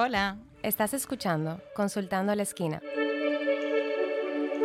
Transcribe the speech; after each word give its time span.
Hola, 0.00 0.36
estás 0.62 0.94
escuchando 0.94 1.60
Consultando 1.74 2.30
a 2.30 2.36
la 2.36 2.44
Esquina. 2.44 2.80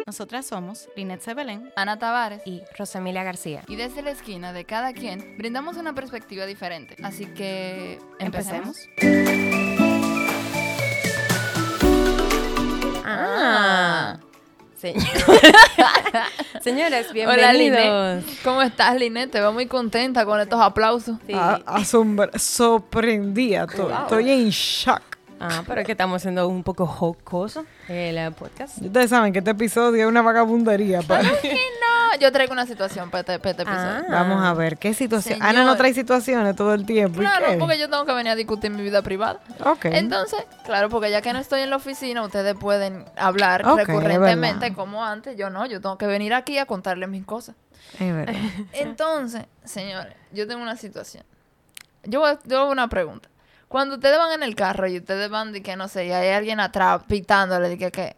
Nosotras 0.06 0.46
somos 0.46 0.90
Linet 0.96 1.22
Sebelén 1.22 1.72
Ana 1.76 1.98
Tavares. 1.98 2.44
y 2.46 2.62
Rosemilia 2.78 3.24
García. 3.24 3.64
Y 3.68 3.76
desde 3.76 4.04
la 4.04 4.12
esquina 4.12 4.54
de 4.54 4.64
cada 4.66 4.94
quien 4.94 5.36
brindamos 5.40 5.78
una 5.78 5.96
perspectiva 5.96 6.46
diferente. 6.46 6.96
Así 7.02 7.26
que 7.26 7.98
empecemos. 8.20 8.78
Ah, 13.06 14.18
señor- 14.80 15.02
señores, 16.62 17.08
Hola 17.12 17.54
bienvenidos. 17.54 17.80
Linet. 18.26 18.44
¿Cómo 18.44 18.62
estás 18.62 18.96
Linet? 18.98 19.32
Te 19.32 19.40
veo 19.40 19.52
muy 19.54 19.68
contenta 19.68 20.26
con 20.26 20.40
estos 20.40 20.60
aplausos. 20.62 21.18
Sí. 21.26 21.34
A- 21.34 21.62
asombra- 21.66 22.38
sorprendida. 22.38 23.66
Wow. 23.66 23.92
Estoy 24.04 24.30
en 24.32 24.50
shock. 24.50 25.02
Ah, 25.40 25.64
pero 25.68 25.82
es 25.82 25.86
que 25.86 25.92
estamos 25.94 26.22
haciendo 26.22 26.48
un 26.48 26.64
poco 26.64 26.86
jocoso 26.86 27.66
el 27.88 28.18
eh, 28.18 28.32
podcast. 28.32 28.78
Ustedes 28.82 29.10
saben 29.10 29.34
que 29.34 29.40
este 29.40 29.52
episodio 29.52 30.04
es 30.04 30.08
una 30.10 30.22
vagabundería. 30.22 31.02
pa- 31.02 31.22
No, 31.22 32.20
yo 32.20 32.32
traigo 32.32 32.54
una 32.54 32.66
situación 32.66 33.10
para 33.10 33.22
este, 33.22 33.40
para 33.40 33.52
este 33.52 33.64
episodio. 33.64 34.04
Ah. 34.08 34.24
Vamos 34.24 34.44
a 34.46 34.54
ver, 34.54 34.78
¿qué 34.78 34.94
situación? 34.94 35.36
Señor. 35.36 35.50
Ana 35.50 35.64
no 35.66 35.76
trae 35.76 35.94
situaciones 35.94 36.56
todo 36.56 36.74
el 36.74 36.86
tiempo. 36.86 37.22
¿y 37.22 37.26
Claro, 37.26 37.46
qué? 37.50 37.58
porque 37.58 37.78
yo 37.78 37.90
tengo 37.90 38.06
que 38.06 38.14
venir 38.14 38.32
a 38.32 38.36
discutir 38.36 38.72
mi 38.72 38.84
vida 38.84 39.02
privada. 39.02 39.42
Ok. 39.66 39.86
Entonces, 39.86 40.40
claro, 40.64 40.90
porque 40.90 41.12
ya 41.12 41.22
que 41.22 41.34
no 41.34 41.40
estoy 41.40 41.62
en 41.62 41.70
la 41.72 41.76
oficina, 41.78 42.22
ustedes 42.24 42.56
pueden 42.56 43.04
hablar 43.18 43.66
recurrentemente 43.66 44.74
como 44.74 45.04
antes. 45.04 45.36
Yo 45.38 45.50
no, 45.50 45.66
yo 45.66 45.82
tengo 45.82 45.98
que 45.98 46.08
venir 46.08 46.34
aquí 46.34 46.58
a 46.58 46.66
contarles 46.66 47.10
mis 47.10 47.26
cosas. 47.26 47.56
Es 48.00 48.14
verdad. 48.14 48.34
Entonces, 48.74 49.46
señores, 49.66 50.14
yo 50.32 50.48
tengo 50.48 50.62
una 50.62 50.78
situación. 50.78 51.24
Yo 52.06 52.20
voy, 52.22 52.38
yo 52.46 52.62
hago 52.62 52.72
una 52.72 52.88
pregunta. 52.90 53.30
Cuando 53.74 53.96
ustedes 53.96 54.20
van 54.20 54.32
en 54.34 54.44
el 54.44 54.54
carro 54.54 54.86
y 54.88 54.98
ustedes 55.00 55.32
van 55.32 55.52
de 55.52 55.64
que 55.64 55.76
no 55.76 55.88
sé, 55.88 56.06
y 56.06 56.12
hay 56.12 56.30
alguien 56.30 56.60
atrás 56.60 57.02
pitándole 57.08 57.70
de 57.70 57.78
que, 57.80 57.90
que 57.92 58.16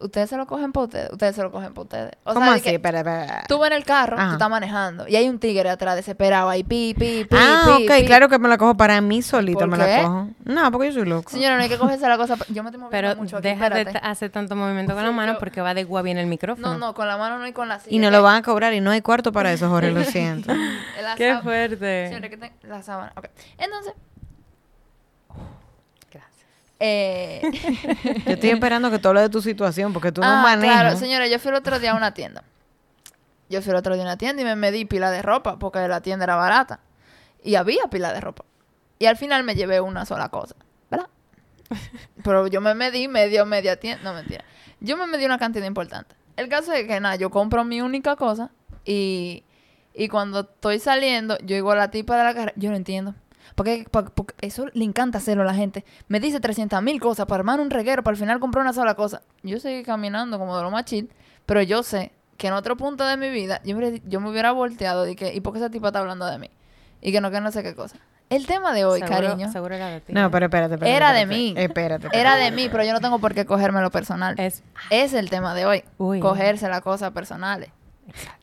ustedes 0.00 0.30
se 0.30 0.36
lo 0.38 0.46
cogen 0.46 0.72
para 0.72 0.84
ustedes, 0.86 1.10
ustedes 1.12 1.36
se 1.36 1.42
lo 1.42 1.50
cogen 1.52 1.74
para 1.74 1.82
ustedes. 1.82 2.12
O 2.24 2.32
¿Cómo 2.32 2.46
sea, 2.46 2.54
así? 2.54 2.62
que 2.62 2.74
Espera, 2.76 3.00
espera. 3.00 3.44
tú 3.48 3.58
vas 3.58 3.70
en 3.70 3.76
el 3.76 3.84
carro, 3.84 4.16
Ajá. 4.16 4.28
tú 4.28 4.32
estás 4.34 4.48
manejando 4.48 5.06
y 5.06 5.16
hay 5.16 5.28
un 5.28 5.38
tigre 5.38 5.68
atrás 5.68 5.94
desesperado 5.96 6.48
ahí, 6.48 6.62
pi, 6.64 6.94
pi, 6.98 7.26
pi, 7.28 7.36
ah, 7.38 7.64
pi, 7.76 7.84
ok, 7.84 7.96
pi. 7.98 8.06
claro 8.06 8.30
que 8.30 8.38
me 8.38 8.48
la 8.48 8.56
cojo 8.56 8.76
para 8.78 8.98
mí 9.02 9.20
solita, 9.20 9.58
¿Por 9.58 9.68
me 9.68 9.76
qué? 9.76 9.96
la 9.96 10.02
cojo. 10.04 10.28
No, 10.46 10.72
porque 10.72 10.86
yo 10.86 10.94
soy 10.94 11.04
loco. 11.04 11.28
Señora, 11.30 11.56
no 11.56 11.62
hay 11.64 11.68
que 11.68 11.76
cogerse 11.76 12.08
la 12.08 12.16
cosa. 12.16 12.36
Yo 12.48 12.62
me 12.62 12.70
estoy 12.70 12.80
moviendo 12.80 12.88
Pero 12.90 13.16
mucho 13.16 13.36
aquí, 13.36 13.48
deja 13.48 13.68
de 13.68 14.00
hacer 14.02 14.30
tanto 14.30 14.56
movimiento 14.56 14.94
con 14.94 15.02
la 15.02 15.10
Sí, 15.10 15.14
mano 15.14 15.32
yo- 15.34 15.38
porque 15.38 15.60
va 15.60 15.74
de 15.74 15.84
guabi 15.84 16.12
en 16.12 16.18
el 16.18 16.28
micrófono. 16.28 16.66
No, 16.72 16.78
no, 16.78 16.94
con 16.94 17.06
la 17.08 17.18
mano 17.18 17.38
no 17.38 17.46
y 17.46 17.52
con 17.52 17.68
la 17.68 17.78
silla. 17.80 17.94
y 17.94 17.98
no 17.98 18.10
lo 18.10 18.22
van 18.22 18.36
a 18.36 18.42
cobrar 18.42 18.72
y 18.72 18.80
no 18.80 18.90
hay 18.92 19.02
cuarto 19.02 19.32
para 19.32 19.52
eso, 19.52 19.68
Jorge, 19.68 19.90
lo 19.90 20.02
siento. 20.04 20.50
la 21.02 21.14
Qué 21.16 21.36
fuerte. 21.42 22.08
Señora, 22.08 22.28
que 22.30 22.36
te- 22.38 22.52
la 22.66 22.82
sábana. 22.82 23.12
Ok. 23.16 23.26
Entonces. 23.58 23.92
Eh... 26.80 27.40
Yo 28.26 28.32
estoy 28.32 28.50
esperando 28.50 28.90
que 28.90 28.98
tú 28.98 29.08
hables 29.08 29.24
de 29.24 29.30
tu 29.30 29.42
situación 29.42 29.92
porque 29.92 30.12
tú 30.12 30.20
no 30.20 30.26
Ah, 30.26 30.42
manejas. 30.42 30.80
Claro, 30.80 30.96
señora, 30.96 31.26
yo 31.26 31.38
fui 31.38 31.50
el 31.50 31.56
otro 31.56 31.78
día 31.78 31.92
a 31.92 31.94
una 31.96 32.14
tienda. 32.14 32.44
Yo 33.48 33.62
fui 33.62 33.70
el 33.70 33.76
otro 33.76 33.94
día 33.94 34.02
a 34.04 34.06
una 34.06 34.18
tienda 34.18 34.42
y 34.42 34.44
me 34.44 34.56
medí 34.56 34.84
pila 34.84 35.10
de 35.10 35.22
ropa 35.22 35.58
porque 35.58 35.86
la 35.88 36.00
tienda 36.00 36.24
era 36.24 36.36
barata. 36.36 36.80
Y 37.42 37.54
había 37.54 37.84
pila 37.90 38.12
de 38.12 38.20
ropa. 38.20 38.44
Y 38.98 39.06
al 39.06 39.16
final 39.16 39.44
me 39.44 39.54
llevé 39.54 39.80
una 39.80 40.04
sola 40.04 40.28
cosa, 40.28 40.54
¿verdad? 40.90 41.08
Pero 42.24 42.46
yo 42.48 42.60
me 42.60 42.74
medí 42.74 43.08
medio, 43.08 43.46
media 43.46 43.78
tienda. 43.78 44.02
No, 44.04 44.14
mentira. 44.14 44.44
Yo 44.80 44.96
me 44.96 45.06
medí 45.06 45.24
una 45.24 45.38
cantidad 45.38 45.66
importante. 45.66 46.14
El 46.36 46.48
caso 46.48 46.72
es 46.72 46.86
que, 46.86 47.00
nada, 47.00 47.16
yo 47.16 47.30
compro 47.30 47.64
mi 47.64 47.80
única 47.80 48.14
cosa 48.16 48.50
y, 48.84 49.42
y 49.94 50.08
cuando 50.08 50.40
estoy 50.40 50.78
saliendo, 50.78 51.36
yo 51.38 51.54
digo 51.56 51.72
a 51.72 51.76
la 51.76 51.90
tipa 51.90 52.16
de 52.16 52.24
la 52.24 52.32
carrera, 52.34 52.52
yo 52.56 52.70
no 52.70 52.76
entiendo. 52.76 53.14
Porque, 53.54 53.86
porque- 53.90 54.10
porque 54.14 54.34
eso 54.40 54.66
le 54.72 54.84
encanta 54.84 55.18
hacerlo 55.18 55.42
a 55.42 55.46
la 55.46 55.54
gente. 55.54 55.84
Me 56.08 56.20
dice 56.20 56.40
300 56.40 56.82
mil 56.82 57.00
cosas 57.00 57.26
para 57.26 57.40
armar 57.40 57.60
un 57.60 57.70
reguero, 57.70 58.02
para 58.02 58.14
al 58.14 58.18
final 58.20 58.40
comprar 58.40 58.62
una 58.62 58.72
sola 58.72 58.94
cosa. 58.94 59.22
Yo 59.42 59.58
seguí 59.60 59.82
caminando 59.82 60.38
como 60.38 60.56
de 60.56 60.62
lo 60.62 60.70
más 60.70 60.84
chill, 60.84 61.10
pero 61.46 61.62
yo 61.62 61.82
sé 61.82 62.12
que 62.36 62.46
en 62.48 62.52
otro 62.54 62.76
punto 62.76 63.04
de 63.06 63.16
mi 63.16 63.30
vida 63.30 63.60
yo, 63.64 63.76
me- 63.76 64.00
yo 64.06 64.20
me 64.20 64.30
hubiera 64.30 64.52
volteado 64.52 65.08
y 65.08 65.16
que, 65.16 65.34
¿y 65.34 65.40
por 65.40 65.52
qué 65.52 65.58
esa 65.58 65.70
tipa 65.70 65.88
está 65.88 65.98
hablando 66.00 66.26
de 66.26 66.38
mí? 66.38 66.50
Y 67.00 67.12
que 67.12 67.20
no, 67.20 67.30
que 67.30 67.40
no 67.40 67.50
sé 67.52 67.62
qué 67.62 67.74
cosa. 67.74 67.96
El 68.30 68.46
tema 68.46 68.74
de 68.74 68.84
hoy, 68.84 69.00
Seguro- 69.00 69.28
cariño, 69.28 69.50
Seguro 69.50 69.74
era 69.74 69.86
de 69.88 70.00
ti. 70.02 70.12
No, 70.12 70.30
pero 70.30 70.46
espérate, 70.46 70.74
espérate. 70.74 70.96
Era 70.96 71.12
de 71.14 71.24
mí. 71.24 71.54
Espérate. 71.56 72.06
espérate. 72.06 72.18
era 72.20 72.36
de 72.36 72.50
mí, 72.50 72.68
pero 72.70 72.84
yo 72.84 72.92
no 72.92 73.00
tengo 73.00 73.18
por 73.18 73.32
qué 73.34 73.46
cogérmelo 73.46 73.90
personal. 73.90 74.34
Es 74.38 74.62
Es 74.90 75.14
el 75.14 75.30
tema 75.30 75.54
de 75.54 75.64
hoy. 75.64 75.82
Uy. 75.96 76.20
Cogerse 76.20 76.68
las 76.68 76.82
cosas 76.82 77.10
personales. 77.12 77.70
exacto. 78.06 78.37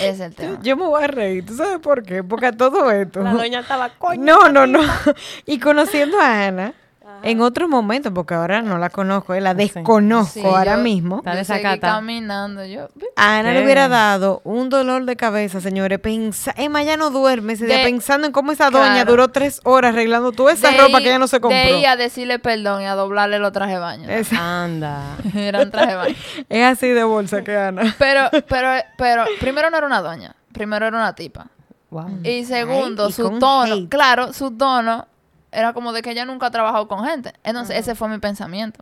Es 0.00 0.20
el 0.20 0.34
tema. 0.34 0.58
Yo 0.62 0.76
me 0.76 0.84
voy 0.86 1.04
a 1.04 1.06
reír. 1.06 1.46
¿Tú 1.46 1.54
sabes 1.56 1.78
por 1.78 2.02
qué? 2.02 2.24
Porque 2.24 2.46
a 2.46 2.52
todo 2.52 2.90
esto. 2.90 3.20
La 3.20 3.32
doña 3.32 3.60
estaba 3.60 3.88
coño. 3.98 4.22
No, 4.22 4.48
no, 4.48 4.66
no. 4.66 4.80
Y 5.46 5.58
conociendo 5.58 6.20
a 6.20 6.46
Ana, 6.46 6.74
en 7.22 7.40
otro 7.40 7.68
momento, 7.68 8.12
porque 8.12 8.34
ahora 8.34 8.62
no 8.62 8.78
la 8.78 8.90
conozco, 8.90 9.34
eh, 9.34 9.40
la 9.40 9.54
desconozco 9.54 10.32
Sí, 10.40 10.46
ahora 10.46 10.76
yo- 10.76 10.82
mismo. 10.82 11.22
Está 11.24 11.78
caminando. 11.78 12.64
Yo, 12.64 12.88
A 13.16 13.38
Ana 13.38 13.52
le 13.52 13.64
hubiera 13.64 13.88
dado 13.88 14.40
un 14.44 14.68
dolor 14.68 15.04
de 15.04 15.16
cabeza, 15.16 15.60
señores. 15.60 15.98
Pensa 15.98 16.52
Emma 16.56 16.82
ya 16.82 16.96
no 16.96 17.10
duerme 17.10 17.54
ese 17.54 17.66
día 17.66 17.78
De- 17.78 17.84
pensando 17.84 18.26
en 18.26 18.32
cómo 18.32 18.52
esa 18.52 18.70
doña 18.70 18.92
Claro. 18.94 19.10
duró 19.12 19.28
tres 19.28 19.60
horas 19.64 19.92
arreglando 19.92 20.32
toda 20.32 20.52
esa 20.52 20.70
de 20.70 20.78
ropa 20.78 20.98
ir- 20.98 21.02
que 21.02 21.08
ella 21.08 21.18
no 21.18 21.26
se 21.28 21.40
compró. 21.40 21.58
De 21.58 21.78
ir 21.80 21.86
a 21.86 21.96
decirle 21.96 22.38
perdón 22.38 22.82
y 22.82 22.86
a 22.86 22.94
doblarle 22.94 23.38
los 23.38 23.52
trajes 23.52 23.74
de 23.74 23.80
baño. 23.80 24.08
Es, 24.08 24.30
Anda. 24.38 25.16
Eran 25.34 25.70
trajes 25.70 25.88
de 25.90 25.96
baño. 25.96 26.14
es 26.48 26.64
así 26.64 26.88
de 26.88 27.04
bolsa 27.04 27.42
que 27.42 27.56
Ana. 27.56 27.94
Pero, 27.98 28.28
pero, 28.48 28.68
pero, 28.98 29.24
primero 29.40 29.70
no 29.70 29.76
era 29.78 29.86
una 29.86 30.00
doña. 30.02 30.34
Primero 30.52 30.86
era 30.86 30.96
una 30.96 31.14
tipa. 31.14 31.46
Wow. 31.90 32.20
Y 32.24 32.44
segundo, 32.44 33.08
y 33.08 33.12
su 33.12 33.38
tono. 33.38 33.74
hate. 33.74 33.88
Claro, 33.88 34.32
su 34.32 34.50
tono 34.50 35.06
era 35.52 35.72
como 35.72 35.92
de 35.92 36.02
que 36.02 36.10
ella 36.10 36.24
nunca 36.24 36.46
ha 36.46 36.50
trabajado 36.50 36.88
con 36.88 37.04
gente. 37.04 37.32
Entonces, 37.44 37.76
ese 37.76 37.94
fue 37.94 38.08
mi 38.08 38.18
pensamiento. 38.18 38.80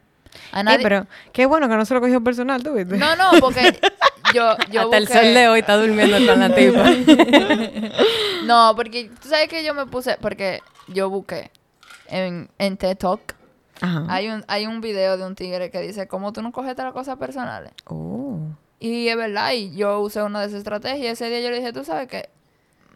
A 0.52 0.60
Eh, 0.60 0.64
nadie- 0.64 0.82
pero 0.82 1.06
qué 1.32 1.47
bueno 1.47 1.69
que 1.69 1.76
no 1.76 1.84
se 1.84 1.94
lo 1.94 2.00
cogió 2.00 2.22
personal, 2.22 2.62
¿tú 2.62 2.72
viste? 2.75 2.97
No, 2.97 3.14
no, 3.16 3.30
porque 3.41 3.78
yo, 4.34 4.56
yo 4.72 4.82
Hasta 4.82 4.97
el 4.97 5.06
sol 5.08 5.22
de 5.34 5.48
hoy 5.48 5.60
está 5.60 5.76
durmiendo 5.76 6.16
con 6.26 6.41
la 6.41 6.54
tipa. 6.54 6.84
No, 8.44 8.75
porque 8.76 9.10
tú 9.22 9.28
sabes 9.28 9.48
que 9.48 9.64
yo 9.64 9.72
me 9.75 9.86
puse, 9.86 10.19
porque 10.20 10.60
yo 10.88 11.08
busqué 11.08 11.50
en, 12.08 12.50
en 12.58 12.76
TED 12.76 12.96
Talk. 12.98 13.34
Ajá. 13.81 14.04
Hay 14.08 14.28
un, 14.28 14.44
hay 14.48 14.66
un 14.66 14.81
video 14.81 15.16
de 15.16 15.26
un 15.26 15.34
tigre 15.34 15.70
que 15.70 15.81
dice, 15.81 16.06
¿cómo 16.08 16.32
tú 16.32 16.42
no 16.42 16.52
coges 16.52 16.76
las 16.76 16.92
cosas 16.92 17.16
personales? 17.16 17.72
Oh. 17.86 18.38
Y 18.81 19.08
es 19.08 19.16
verdad, 19.16 19.52
y 19.52 19.75
yo 19.75 19.98
usé 20.00 20.22
una 20.22 20.41
de 20.41 20.46
esas 20.48 20.58
estrategias. 20.58 21.14
Ese 21.14 21.31
día 21.31 21.41
yo 21.41 21.50
le 21.50 21.56
dije, 21.56 21.72
tú 21.72 21.84
sabes 21.84 22.06
que 22.08 22.28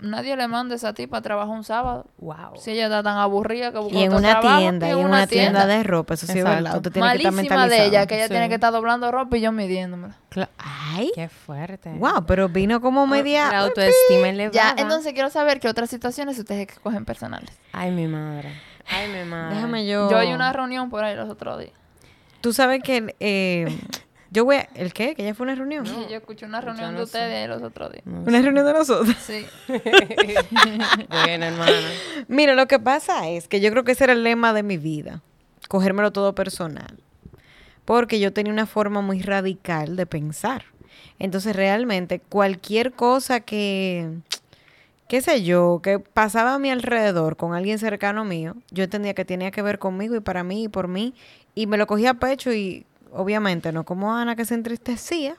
nadie 0.01 0.37
le 0.37 0.49
manda 0.49 0.75
a 0.75 0.77
esa 0.77 0.93
tipa 0.95 1.19
a 1.19 1.23
trabajar 1.23 1.55
un 1.57 1.65
sábado. 1.65 2.07
wow. 2.19 2.57
Si 2.57 2.71
ella 2.73 2.85
está 2.85 3.03
tan 3.03 3.17
aburrida 3.19 3.73
que 3.73 3.79
busca 3.79 3.95
Y 3.97 4.03
en 4.03 4.09
otro 4.13 4.19
una 4.19 4.41
trabajo, 4.41 4.59
tienda, 4.61 4.89
y 4.89 4.91
en 4.91 4.99
una 4.99 5.27
tienda 5.27 5.67
de 5.67 5.83
ropa, 5.83 6.15
eso 6.15 6.27
sí 6.27 6.39
es 6.39 6.45
verdad. 6.45 6.77
Usted 6.77 6.93
tiene 6.93 7.09
que 7.11 7.17
estar 7.19 7.33
Malísima 7.33 7.69
de 7.69 7.85
ella, 7.85 8.07
que 8.07 8.15
ella 8.17 8.25
Sí. 8.27 8.31
tiene 8.31 8.49
que 8.49 8.55
estar 8.55 8.73
doblando 8.73 9.11
ropa 9.13 9.37
y 9.37 9.41
yo 9.41 9.53
midiéndomela. 9.53 10.17
Ay, 10.59 11.11
Qué 11.15 11.29
fuerte. 11.29 11.91
wow, 11.99 12.25
pero 12.27 12.49
vino 12.49 12.81
como 12.81 13.07
media. 13.07 13.51
La 13.51 13.59
autoestima 13.61 14.29
elevada. 14.29 14.53
Ya, 14.53 14.75
entonces 14.83 15.13
quiero 15.13 15.31
saber 15.31 15.61
qué 15.61 15.69
otras 15.69 15.91
situaciones 15.91 16.39
ustedes 16.39 16.67
que 16.67 16.75
cogen 16.81 17.05
personales. 17.05 17.51
Ay, 17.73 17.91
mi 17.91 18.07
madre. 18.07 18.53
Ay, 18.91 19.09
mi 19.11 19.29
madre. 19.29 19.55
Déjame 19.57 19.87
yo. 19.87 20.11
Yo 20.11 20.17
hay 20.19 20.33
una 20.33 20.53
reunión 20.53 20.91
por 20.91 21.05
ahí 21.05 21.15
los 21.17 21.29
otros 21.29 21.59
días. 21.59 21.73
Tú 22.41 22.53
sabes 22.53 22.83
que 22.83 23.15
eh, 23.21 23.67
yo 24.31 24.45
voy 24.45 24.57
a... 24.57 24.69
¿El 24.75 24.93
qué? 24.93 25.15
¿Que 25.15 25.25
ya 25.25 25.35
fue 25.35 25.45
una 25.45 25.55
reunión? 25.55 25.87
Sí, 25.87 26.07
yo 26.11 26.17
escuché 26.17 26.45
una 26.45 26.61
reunión 26.61 26.95
de 26.95 27.03
ustedes 27.03 27.49
los 27.49 27.63
otros 27.63 27.93
días. 27.93 28.05
No 28.05 28.21
Una 28.21 28.43
reunión 28.43 28.67
de 28.67 28.73
nosotros. 28.73 29.17
Sí. 29.21 29.47
Bueno, 31.09 31.47
hermana. 31.47 31.89
Mira, 32.29 32.55
lo 32.55 32.67
que 32.67 32.79
pasa 32.79 33.29
es 33.29 33.49
que 33.49 33.61
yo 33.61 33.71
creo 33.71 33.85
que 33.85 33.93
ese 33.93 34.05
era 34.05 34.13
el 34.13 34.23
lema 34.23 34.53
de 34.53 34.63
mi 34.63 34.77
vida. 34.77 35.23
Cogérmelo 35.69 36.13
todo 36.13 36.35
personal. 36.35 36.99
Porque 37.85 38.21
yo 38.21 38.33
tenía 38.33 38.53
una 38.53 38.67
forma 38.67 39.01
muy 39.01 39.23
radical 39.23 39.97
de 39.97 40.07
pensar. 40.07 40.65
Entonces, 41.19 41.57
realmente, 41.57 42.21
cualquier 42.21 42.93
cosa 42.93 43.41
que, 43.41 44.11
qué 45.09 45.21
sé 45.21 45.43
yo, 45.43 45.81
que 45.83 45.99
pasaba 45.99 46.55
a 46.55 46.59
mi 46.59 46.71
alrededor 46.71 47.37
con 47.37 47.55
alguien 47.55 47.79
cercano 47.79 48.25
mío, 48.25 48.57
yo 48.71 48.85
entendía 48.85 49.15
que 49.15 49.25
tenía 49.25 49.51
que 49.51 49.63
ver 49.63 49.79
conmigo 49.79 50.15
y 50.17 50.21
para 50.21 50.45
mí 50.45 50.65
y 50.65 50.69
por 50.69 50.89
mí. 50.89 51.15
Y 51.55 51.67
me 51.67 51.77
lo 51.77 51.87
cogía 51.87 52.11
a 52.11 52.15
pecho 52.15 52.53
y, 52.53 52.87
obviamente, 53.13 53.73
no 53.73 53.85
como 53.85 54.15
Ana 54.15 54.37
que 54.37 54.45
se 54.45 54.55
entristecía, 54.55 55.37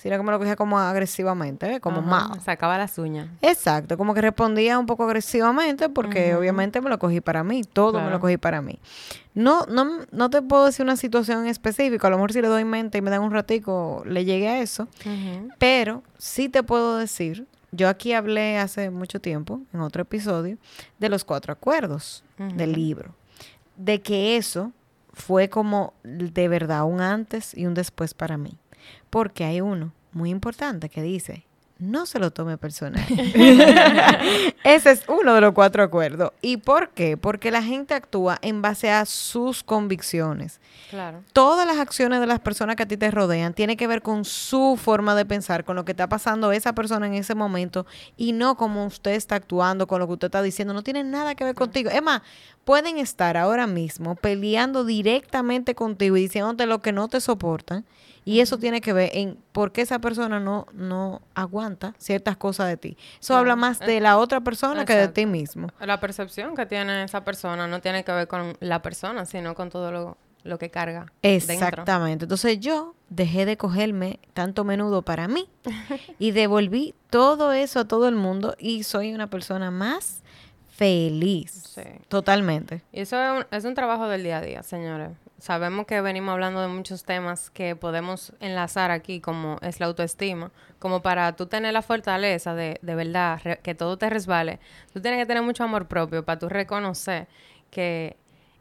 sino 0.00 0.16
que 0.16 0.22
me 0.22 0.30
lo 0.32 0.38
cogía 0.38 0.56
como 0.56 0.78
agresivamente, 0.78 1.74
¿eh? 1.74 1.80
como 1.80 1.98
Ajá. 2.00 2.40
Sacaba 2.40 2.78
las 2.78 2.96
uñas. 2.96 3.28
Exacto, 3.42 3.98
como 3.98 4.14
que 4.14 4.22
respondía 4.22 4.78
un 4.78 4.86
poco 4.86 5.04
agresivamente 5.04 5.90
porque 5.90 6.34
obviamente 6.34 6.80
me 6.80 6.88
lo 6.88 6.98
cogí 6.98 7.20
para 7.20 7.44
mí, 7.44 7.64
todo 7.64 8.00
me 8.00 8.10
lo 8.10 8.18
cogí 8.18 8.38
para 8.38 8.62
mí. 8.62 8.78
No, 9.34 9.66
no, 9.66 10.00
no 10.10 10.30
te 10.30 10.40
puedo 10.40 10.64
decir 10.64 10.84
una 10.84 10.96
situación 10.96 11.42
en 11.42 11.48
específico, 11.48 12.06
a 12.06 12.10
lo 12.10 12.16
mejor 12.16 12.32
si 12.32 12.40
le 12.40 12.48
doy 12.48 12.64
mente 12.64 12.96
y 12.96 13.02
me 13.02 13.10
dan 13.10 13.20
un 13.20 13.30
ratico, 13.30 14.02
le 14.06 14.24
llegué 14.24 14.48
a 14.48 14.60
eso, 14.62 14.88
pero 15.58 16.02
sí 16.16 16.48
te 16.48 16.62
puedo 16.62 16.96
decir, 16.96 17.46
yo 17.70 17.86
aquí 17.86 18.14
hablé 18.14 18.56
hace 18.56 18.88
mucho 18.88 19.20
tiempo, 19.20 19.60
en 19.74 19.80
otro 19.80 20.00
episodio, 20.00 20.56
de 20.98 21.08
los 21.10 21.24
cuatro 21.24 21.52
acuerdos 21.52 22.24
del 22.38 22.72
libro, 22.72 23.14
de 23.76 24.00
que 24.00 24.38
eso 24.38 24.72
fue 25.12 25.48
como 25.48 25.94
de 26.02 26.48
verdad 26.48 26.84
un 26.84 27.00
antes 27.00 27.56
y 27.56 27.66
un 27.66 27.74
después 27.74 28.14
para 28.14 28.36
mí, 28.36 28.58
porque 29.10 29.44
hay 29.44 29.60
uno 29.60 29.92
muy 30.12 30.30
importante 30.30 30.88
que 30.88 31.02
dice, 31.02 31.46
no 31.80 32.06
se 32.06 32.18
lo 32.18 32.30
tome 32.30 32.58
personal. 32.58 33.04
Ese 34.64 34.90
es 34.90 35.04
uno 35.08 35.34
de 35.34 35.40
los 35.40 35.52
cuatro 35.52 35.82
acuerdos. 35.82 36.32
¿Y 36.40 36.58
por 36.58 36.90
qué? 36.90 37.16
Porque 37.16 37.50
la 37.50 37.62
gente 37.62 37.94
actúa 37.94 38.38
en 38.42 38.62
base 38.62 38.90
a 38.90 39.04
sus 39.06 39.62
convicciones. 39.62 40.60
Claro. 40.90 41.22
Todas 41.32 41.66
las 41.66 41.78
acciones 41.78 42.20
de 42.20 42.26
las 42.26 42.40
personas 42.40 42.76
que 42.76 42.82
a 42.82 42.88
ti 42.88 42.96
te 42.96 43.10
rodean 43.10 43.54
tienen 43.54 43.76
que 43.76 43.86
ver 43.86 44.02
con 44.02 44.24
su 44.24 44.78
forma 44.80 45.14
de 45.14 45.24
pensar, 45.24 45.64
con 45.64 45.76
lo 45.76 45.84
que 45.84 45.92
está 45.92 46.08
pasando 46.08 46.52
esa 46.52 46.74
persona 46.74 47.06
en 47.06 47.14
ese 47.14 47.34
momento 47.34 47.86
y 48.16 48.32
no 48.32 48.56
como 48.56 48.84
usted 48.84 49.12
está 49.12 49.36
actuando, 49.36 49.86
con 49.86 50.00
lo 50.00 50.06
que 50.06 50.14
usted 50.14 50.26
está 50.26 50.42
diciendo. 50.42 50.74
No 50.74 50.82
tiene 50.82 51.04
nada 51.04 51.34
que 51.34 51.44
ver 51.44 51.54
contigo. 51.54 51.90
Es 51.90 52.02
más, 52.02 52.22
pueden 52.64 52.98
estar 52.98 53.36
ahora 53.36 53.66
mismo 53.66 54.16
peleando 54.16 54.84
directamente 54.84 55.74
contigo 55.74 56.16
y 56.16 56.22
diciéndote 56.22 56.66
lo 56.66 56.80
que 56.80 56.92
no 56.92 57.08
te 57.08 57.20
soportan. 57.20 57.84
Y 58.24 58.40
eso 58.40 58.58
tiene 58.58 58.80
que 58.80 58.92
ver 58.92 59.10
en 59.14 59.38
por 59.52 59.72
qué 59.72 59.82
esa 59.82 59.98
persona 59.98 60.40
no, 60.40 60.66
no 60.72 61.22
aguanta 61.34 61.94
ciertas 61.98 62.36
cosas 62.36 62.68
de 62.68 62.76
ti. 62.76 62.96
Eso 63.20 63.36
habla 63.36 63.56
más 63.56 63.78
de 63.78 64.00
la 64.00 64.18
otra 64.18 64.40
persona 64.40 64.84
que 64.84 64.94
de 64.94 65.08
ti 65.08 65.26
mismo. 65.26 65.68
La 65.80 66.00
percepción 66.00 66.54
que 66.54 66.66
tiene 66.66 67.04
esa 67.04 67.24
persona 67.24 67.66
no 67.66 67.80
tiene 67.80 68.04
que 68.04 68.12
ver 68.12 68.28
con 68.28 68.56
la 68.60 68.82
persona, 68.82 69.24
sino 69.24 69.54
con 69.54 69.70
todo 69.70 69.90
lo, 69.90 70.18
lo 70.44 70.58
que 70.58 70.70
carga. 70.70 71.06
dentro. 71.22 71.52
Exactamente. 71.52 72.24
Entonces 72.26 72.60
yo 72.60 72.94
dejé 73.08 73.46
de 73.46 73.56
cogerme 73.56 74.20
tanto 74.34 74.64
menudo 74.64 75.02
para 75.02 75.28
mí 75.28 75.48
y 76.18 76.30
devolví 76.32 76.94
todo 77.08 77.52
eso 77.52 77.80
a 77.80 77.84
todo 77.88 78.08
el 78.08 78.14
mundo 78.14 78.54
y 78.58 78.84
soy 78.84 79.14
una 79.14 79.28
persona 79.28 79.70
más 79.70 80.22
feliz. 80.68 81.72
Sí. 81.74 81.82
Totalmente. 82.08 82.82
Y 82.92 83.00
eso 83.00 83.22
es 83.22 83.30
un, 83.32 83.46
es 83.56 83.64
un 83.64 83.74
trabajo 83.74 84.08
del 84.08 84.22
día 84.22 84.38
a 84.38 84.40
día, 84.40 84.62
señores. 84.62 85.10
Sabemos 85.40 85.86
que 85.86 86.00
venimos 86.02 86.32
hablando 86.32 86.60
de 86.60 86.68
muchos 86.68 87.04
temas 87.04 87.48
que 87.50 87.74
podemos 87.74 88.32
enlazar 88.40 88.90
aquí, 88.90 89.20
como 89.20 89.56
es 89.62 89.80
la 89.80 89.86
autoestima, 89.86 90.50
como 90.78 91.00
para 91.00 91.34
tú 91.34 91.46
tener 91.46 91.72
la 91.72 91.82
fortaleza 91.82 92.54
de, 92.54 92.78
de 92.82 92.94
verdad, 92.94 93.40
re- 93.42 93.58
que 93.62 93.74
todo 93.74 93.96
te 93.96 94.10
resbale. 94.10 94.60
Tú 94.92 95.00
tienes 95.00 95.18
que 95.18 95.26
tener 95.26 95.42
mucho 95.42 95.64
amor 95.64 95.86
propio 95.88 96.24
para 96.24 96.38
tú 96.38 96.48
reconocer 96.50 97.26
que 97.70 98.16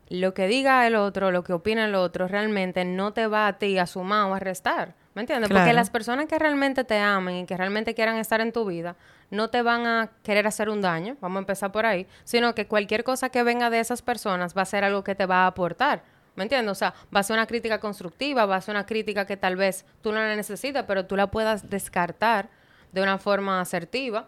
lo 0.10 0.34
que 0.34 0.48
diga 0.48 0.88
el 0.88 0.96
otro, 0.96 1.32
lo 1.32 1.44
que 1.44 1.54
opina 1.54 1.86
el 1.86 1.96
otro, 1.96 2.28
realmente 2.28 2.86
no 2.86 3.12
te 3.14 3.28
va 3.28 3.48
a 3.48 3.54
ti 3.60 3.78
a 3.78 3.86
sumar 3.86 4.32
o 4.32 4.34
a 4.36 4.40
restar. 4.40 4.96
¿Me 5.16 5.22
entiendes? 5.22 5.50
Porque 5.50 5.74
las 5.74 5.90
personas 5.90 6.28
que 6.28 6.40
realmente 6.40 6.84
te 6.86 6.98
amen 6.98 7.36
y 7.36 7.46
que 7.46 7.58
realmente 7.58 7.94
quieran 7.94 8.18
estar 8.18 8.40
en 8.42 8.54
tu 8.54 8.66
vida, 8.66 8.96
no 9.32 9.50
te 9.50 9.62
van 9.64 9.86
a 9.86 10.10
querer 10.24 10.48
hacer 10.48 10.70
un 10.70 10.82
daño, 10.82 11.18
vamos 11.20 11.38
a 11.38 11.40
empezar 11.40 11.72
por 11.72 11.86
ahí, 11.86 12.08
sino 12.24 12.56
que 12.56 12.68
cualquier 12.68 13.04
cosa 13.04 13.30
que 13.30 13.44
venga 13.44 13.70
de 13.70 13.82
esas 13.82 14.02
personas 14.02 14.56
va 14.58 14.62
a 14.62 14.66
ser 14.66 14.84
algo 14.86 15.04
que 15.04 15.16
te 15.16 15.26
va 15.26 15.44
a 15.44 15.48
aportar. 15.48 16.04
¿Me 16.40 16.46
entiendes? 16.46 16.72
O 16.72 16.76
sea, 16.76 16.94
va 17.14 17.20
a 17.20 17.24
ser 17.24 17.34
una 17.36 17.46
crítica 17.46 17.82
constructiva, 17.82 18.46
va 18.46 18.56
a 18.56 18.62
ser 18.62 18.74
una 18.76 18.86
crítica 18.86 19.26
que 19.26 19.36
tal 19.36 19.58
vez 19.58 19.86
tú 20.02 20.14
no 20.14 20.20
la 20.20 20.34
necesitas, 20.38 20.86
pero 20.88 21.06
tú 21.06 21.18
la 21.18 21.28
puedas 21.28 21.70
descartar 21.70 22.48
de 22.94 23.02
una 23.04 23.18
forma 23.18 23.60
asertiva. 23.60 24.28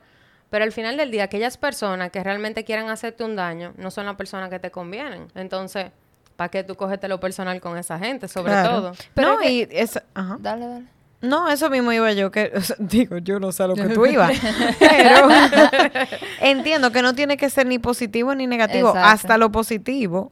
Pero 0.49 0.65
al 0.65 0.73
final 0.73 0.97
del 0.97 1.09
día, 1.09 1.23
aquellas 1.23 1.55
personas 1.55 2.11
que 2.11 2.21
realmente 2.21 2.65
quieran 2.65 2.89
hacerte 2.89 3.23
un 3.23 3.37
daño 3.37 3.73
no 3.77 3.89
son 3.91 4.05
las 4.05 4.15
personas 4.17 4.49
que 4.49 4.59
te 4.59 4.69
convienen. 4.71 5.27
Entonces, 5.35 5.91
¿para 6.35 6.49
qué 6.49 6.65
tú 6.65 6.75
cógete 6.75 7.07
lo 7.07 7.21
personal 7.21 7.61
con 7.61 7.77
esa 7.77 7.97
gente? 7.97 8.27
Sobre 8.27 8.51
Claro. 8.51 8.69
todo. 8.69 8.91
Pero 9.13 9.35
no, 9.35 9.39
es 9.41 9.49
y 9.49 9.67
esa- 9.71 10.03
ajá. 10.13 10.35
Dale, 10.37 10.67
dale. 10.67 10.85
No, 11.21 11.49
eso 11.49 11.69
mismo 11.69 11.91
iba 11.91 12.11
yo, 12.13 12.31
que 12.31 12.51
o 12.55 12.61
sea, 12.61 12.75
digo, 12.79 13.17
yo 13.19 13.39
no 13.39 13.51
sé 13.51 13.63
a 13.63 13.67
lo 13.67 13.75
que 13.75 13.89
tú 13.89 14.05
ibas, 14.05 14.31
pero 14.79 15.27
entiendo 16.41 16.91
que 16.91 17.01
no 17.01 17.13
tiene 17.13 17.37
que 17.37 17.49
ser 17.49 17.67
ni 17.67 17.79
positivo 17.79 18.33
ni 18.33 18.47
negativo, 18.47 18.89
Exacto. 18.89 19.09
hasta 19.09 19.37
lo 19.37 19.51
positivo, 19.51 20.31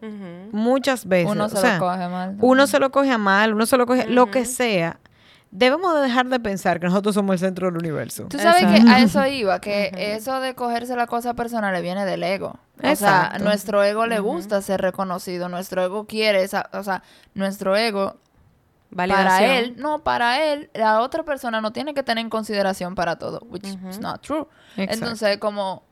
muchas 0.51 1.07
veces. 1.07 1.31
Uno 1.31 1.45
o 1.45 1.50
se 1.50 1.57
sea, 1.57 1.75
lo 1.75 1.80
coge 1.80 2.07
mal. 2.07 2.36
uno 2.39 2.68
se 2.68 2.80
lo 2.80 2.91
coge 2.91 3.12
a 3.12 3.18
mal, 3.18 3.53
uno 3.53 3.65
se 3.65 3.77
lo 3.77 3.86
coge, 3.86 4.07
lo 4.07 4.31
que 4.31 4.45
sea. 4.45 5.00
Debemos 5.51 5.95
de 5.95 6.01
dejar 6.01 6.27
de 6.27 6.39
pensar 6.39 6.80
que 6.80 6.86
nosotros 6.86 7.15
somos 7.15 7.33
el 7.33 7.39
centro 7.39 7.65
del 7.68 7.77
universo. 7.77 8.25
Tú 8.30 8.38
sabes 8.38 8.62
Exacto. 8.62 8.86
que 8.86 8.91
a 8.91 9.00
eso 9.00 9.25
iba, 9.25 9.59
que 9.59 9.89
eso 9.95 10.39
de 10.41 10.53
cogerse 10.53 10.95
la 10.95 11.07
cosa 11.07 11.33
personal 11.33 11.74
le 11.74 11.81
viene 11.81 12.06
del 12.06 12.21
ego. 12.24 12.59
O 12.83 12.95
sea, 12.95 13.36
nuestro 13.41 13.83
ego 13.83 14.06
le 14.06 14.19
gusta 14.19 14.62
ser 14.62 14.80
reconocido, 14.81 15.50
nuestro 15.50 15.83
ego 15.83 16.06
quiere 16.06 16.44
esa, 16.44 16.69
o 16.74 16.83
sea, 16.83 17.01
nuestro 17.33 17.75
ego 17.75 18.18
para 18.95 19.45
él, 19.57 19.75
no, 19.77 20.03
para 20.03 20.44
él, 20.44 20.69
la 20.74 21.01
otra 21.01 21.24
persona 21.24 21.62
no 21.62 21.71
tiene 21.71 21.94
que 21.94 22.03
tener 22.03 22.24
en 22.24 22.30
consideración 22.30 22.95
para 22.95 23.18
todo, 23.18 23.41
which 23.50 23.65
is 23.65 24.00
not 24.00 24.21
true. 24.21 24.47
Exacto. 24.75 24.94
Entonces, 24.94 25.38
como 25.38 25.83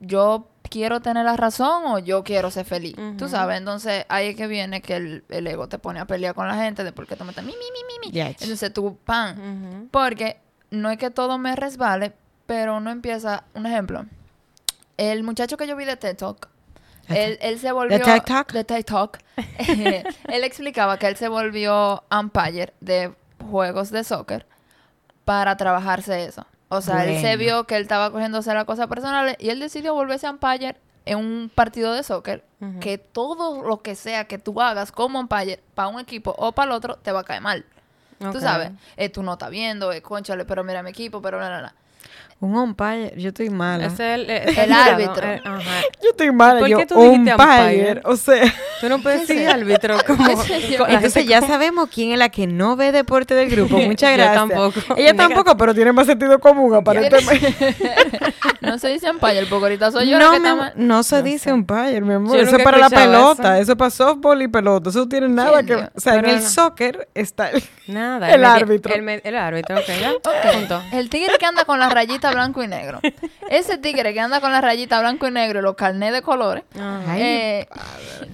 yo 0.00 0.48
quiero 0.68 1.00
tener 1.00 1.24
la 1.24 1.36
razón 1.36 1.84
o 1.86 1.98
yo 1.98 2.24
quiero 2.24 2.50
ser 2.50 2.64
feliz, 2.64 2.96
tú 3.16 3.28
sabes, 3.28 3.58
entonces 3.58 4.06
ahí 4.08 4.28
es 4.28 4.36
que 4.36 4.46
viene 4.46 4.80
que 4.80 4.96
el, 4.96 5.24
el 5.28 5.46
ego 5.46 5.68
te 5.68 5.78
pone 5.78 6.00
a 6.00 6.06
pelear 6.06 6.34
con 6.34 6.48
la 6.48 6.54
gente 6.56 6.84
de 6.84 6.92
por 6.92 7.06
qué 7.06 7.16
tú 7.16 7.24
me 7.24 7.30
estás 7.30 7.44
mi, 7.44 7.52
mi, 7.52 7.58
mi, 7.58 8.10
mi, 8.10 8.20
Entonces 8.20 8.72
tú, 8.72 8.96
pan, 9.04 9.88
porque 9.90 10.40
no 10.70 10.90
es 10.90 10.98
que 10.98 11.10
todo 11.10 11.38
me 11.38 11.54
resbale, 11.54 12.12
pero 12.46 12.76
uno 12.76 12.90
empieza, 12.90 13.44
un 13.54 13.66
ejemplo, 13.66 14.06
el 14.96 15.22
muchacho 15.22 15.56
que 15.56 15.66
yo 15.66 15.76
vi 15.76 15.84
de 15.84 15.96
TED 15.96 16.16
Talk, 16.16 16.48
él, 17.10 17.38
él 17.40 17.58
se 17.58 17.72
volvió... 17.72 18.00
TED 18.00 18.22
Talk? 18.22 18.52
De 18.52 18.64
TED 18.64 18.84
Talk. 18.84 19.18
eh, 19.36 20.04
él 20.28 20.44
explicaba 20.44 20.98
que 20.98 21.06
él 21.06 21.16
se 21.16 21.28
volvió 21.28 22.02
umpire 22.10 22.72
de 22.80 23.12
juegos 23.50 23.90
de 23.90 24.04
soccer 24.04 24.46
para 25.24 25.56
trabajarse 25.56 26.24
eso. 26.24 26.46
O 26.68 26.80
sea, 26.80 27.04
él 27.04 27.20
se 27.20 27.36
vio 27.36 27.64
que 27.64 27.76
él 27.76 27.82
estaba 27.82 28.10
cogiéndose 28.12 28.54
la 28.54 28.64
cosa 28.64 28.86
personal 28.86 29.36
y 29.40 29.50
él 29.50 29.58
decidió 29.58 29.92
volverse 29.92 30.28
umpire 30.30 30.76
en 31.04 31.18
un 31.18 31.50
partido 31.52 31.92
de 31.92 32.02
soccer 32.04 32.44
que 32.80 32.98
todo 32.98 33.62
lo 33.62 33.80
que 33.82 33.94
sea 33.96 34.26
que 34.26 34.38
tú 34.38 34.60
hagas 34.60 34.92
como 34.92 35.18
umpire 35.18 35.60
para 35.74 35.88
un 35.88 35.98
equipo 35.98 36.34
o 36.38 36.52
para 36.52 36.70
el 36.70 36.76
otro 36.76 36.96
te 36.96 37.10
va 37.10 37.20
a 37.20 37.24
caer 37.24 37.40
mal. 37.40 37.64
Ok. 38.24 38.32
Tú 38.32 38.40
sabes, 38.40 38.70
eh, 38.96 39.08
tú 39.08 39.22
no 39.22 39.32
estás 39.32 39.50
viendo, 39.50 39.92
eh, 39.92 40.02
conchale, 40.02 40.44
pero 40.44 40.62
mira 40.62 40.82
mi 40.82 40.90
equipo, 40.90 41.22
pero 41.22 41.40
la, 41.40 41.48
la, 41.48 41.62
la. 41.62 41.74
Un 42.40 42.56
umpire, 42.56 43.12
yo 43.16 43.28
estoy 43.28 43.50
mala. 43.50 43.86
Es 43.86 44.00
el, 44.00 44.30
es 44.30 44.56
El 44.56 44.72
árbitro. 44.72 45.26
eh, 45.28 45.42
ajá. 45.44 45.82
Yo 46.02 46.10
estoy 46.10 46.32
mala, 46.32 46.60
¿Por 46.60 46.68
yo 46.70 46.78
qué 46.78 46.86
tú 46.86 46.94
dijiste 47.02 47.34
umpire, 47.34 47.64
umpire? 47.66 48.00
o 48.04 48.16
sea... 48.16 48.42
Tú 48.80 48.88
no 48.88 49.00
puedes 49.00 49.26
¿Qué 49.26 49.34
decir 49.34 49.48
es? 49.48 49.54
árbitro 49.54 49.96
como... 50.06 50.26
¿Qué 50.26 50.60
sé 50.60 50.70
yo? 50.72 50.86
la 50.86 50.94
Entonces 50.94 51.26
ya 51.26 51.42
sabemos 51.42 51.88
quién 51.92 52.12
es 52.12 52.18
la 52.18 52.28
que 52.30 52.46
no 52.46 52.76
ve 52.76 52.92
deporte 52.92 53.34
del 53.34 53.50
grupo. 53.50 53.76
Muchas 53.78 54.10
Yo 54.10 54.16
gracias. 54.16 54.48
tampoco. 54.48 54.94
Ella 54.96 55.14
tampoco, 55.14 55.56
pero 55.56 55.74
tiene 55.74 55.92
más 55.92 56.06
sentido 56.06 56.38
común 56.38 56.74
aparentemente. 56.74 57.54
No 58.60 58.78
se 58.78 58.88
dice 58.88 59.10
umpire, 59.10 59.46
porque 59.46 59.64
ahorita 59.64 59.90
soy 59.90 60.08
yo 60.10 60.18
la 60.18 60.24
no, 60.26 60.32
que 60.32 60.40
mi 60.40 60.46
está 60.48 60.72
no 60.76 61.02
se 61.02 61.16
No 61.16 61.22
dice 61.22 61.52
umpire, 61.52 62.00
mi 62.02 62.14
amor. 62.14 62.36
Yo 62.36 62.42
Eso 62.42 62.56
es 62.56 62.62
para 62.62 62.78
la 62.78 62.90
pelota, 62.90 63.58
eso. 63.58 63.72
es 63.72 63.78
para 63.78 63.90
softball 63.90 64.40
y 64.42 64.48
pelota. 64.48 64.90
Eso 64.90 65.08
tiene 65.08 65.28
nada 65.28 65.62
¿Quién 65.62 65.66
que 65.66 65.76
dijo? 65.76 65.88
O 65.96 66.00
sea, 66.00 66.14
en 66.16 66.24
el 66.26 66.36
no. 66.36 66.48
soccer 66.48 67.08
está 67.14 67.50
el... 67.50 67.62
Nada. 67.86 68.30
El 68.32 68.42
medi- 68.42 68.46
árbitro. 68.46 68.94
El, 68.94 69.36
árbitro, 69.36 69.76
ok, 69.78 69.86
ya. 70.00 70.12
Ok, 70.12 70.52
Punto. 70.54 70.82
El 70.92 71.08
tigre 71.10 71.34
que 71.38 71.46
anda 71.46 71.64
con 71.64 71.78
la 71.80 71.88
rayita 71.88 72.30
blanco 72.32 72.62
y 72.62 72.68
negro. 72.68 73.00
Ese 73.48 73.78
tigre 73.78 74.12
que 74.14 74.20
anda 74.20 74.40
con 74.40 74.52
la 74.52 74.60
rayita 74.60 75.00
blanco 75.00 75.26
y 75.26 75.30
negro 75.30 75.58
y 75.60 75.62
los 75.62 75.74
carnés 75.74 76.12
de 76.12 76.22
colores. 76.22 76.64
Ajá. 76.76 77.02
Ay, 77.12 77.22
eh, 77.22 77.68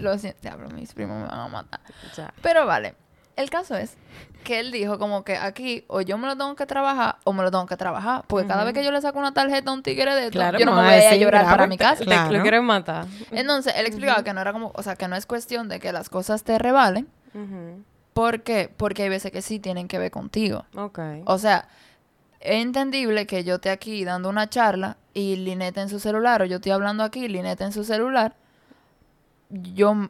lo 0.00 0.18
siento, 0.18 0.35
diablo, 0.42 0.68
mis 0.70 0.92
primos 0.94 1.16
me 1.22 1.28
van 1.28 1.38
a 1.40 1.48
matar. 1.48 1.80
Ya. 2.16 2.32
Pero 2.42 2.66
vale, 2.66 2.94
el 3.36 3.50
caso 3.50 3.76
es 3.76 3.96
que 4.44 4.60
él 4.60 4.70
dijo 4.70 4.98
como 4.98 5.24
que 5.24 5.36
aquí 5.36 5.84
o 5.88 6.00
yo 6.00 6.16
me 6.18 6.26
lo 6.28 6.36
tengo 6.36 6.54
que 6.54 6.66
trabajar 6.66 7.16
o 7.24 7.32
me 7.32 7.42
lo 7.42 7.50
tengo 7.50 7.66
que 7.66 7.76
trabajar. 7.76 8.24
Porque 8.28 8.46
cada 8.46 8.62
vez 8.64 8.72
que 8.74 8.84
yo 8.84 8.92
le 8.92 9.00
saco 9.02 9.18
una 9.18 9.34
tarjeta 9.34 9.70
a 9.70 9.74
un 9.74 9.82
tigre 9.82 10.14
de 10.14 10.26
esto, 10.26 10.32
Claro, 10.38 10.58
yo 10.58 10.64
no 10.66 10.72
me 10.76 10.82
voy 10.82 10.90
a, 10.92 10.98
ir 10.98 11.12
a 11.12 11.16
llorar 11.16 11.44
para 11.46 11.66
mi 11.66 11.76
casa. 11.76 11.98
Te- 11.98 12.04
Claro. 12.04 12.32
Lo 12.32 12.42
quieren 12.42 12.64
matar. 12.64 13.06
Entonces, 13.32 13.74
él 13.76 13.86
explicaba 13.86 14.22
que 14.22 14.32
no 14.32 14.40
era 14.40 14.52
como, 14.52 14.70
o 14.74 14.82
sea, 14.82 14.94
que 14.96 15.08
no 15.08 15.16
es 15.16 15.26
cuestión 15.26 15.68
de 15.68 15.80
que 15.80 15.92
las 15.92 16.08
cosas 16.08 16.44
te 16.44 16.58
revalen. 16.58 17.08
Ujú. 17.34 17.82
¿Por 18.14 18.42
qué? 18.42 18.72
Porque 18.74 19.02
hay 19.02 19.08
veces 19.10 19.32
que 19.32 19.42
sí 19.42 19.58
tienen 19.58 19.88
que 19.88 19.98
ver 19.98 20.10
contigo. 20.10 20.64
Ok. 20.76 20.98
O 21.26 21.36
sea, 21.38 21.68
es 22.40 22.62
entendible 22.62 23.26
que 23.26 23.42
yo 23.44 23.56
esté 23.56 23.70
aquí 23.70 24.04
dando 24.04 24.28
una 24.30 24.48
charla 24.48 24.96
y 25.12 25.36
Lineta 25.36 25.82
en 25.82 25.88
su 25.88 25.98
celular, 25.98 26.40
o 26.40 26.44
yo 26.46 26.56
estoy 26.56 26.70
hablando 26.72 27.02
aquí 27.02 27.24
y 27.24 27.28
Lineta 27.28 27.64
en 27.64 27.72
su 27.72 27.82
celular. 27.84 28.34
Yo 29.50 30.08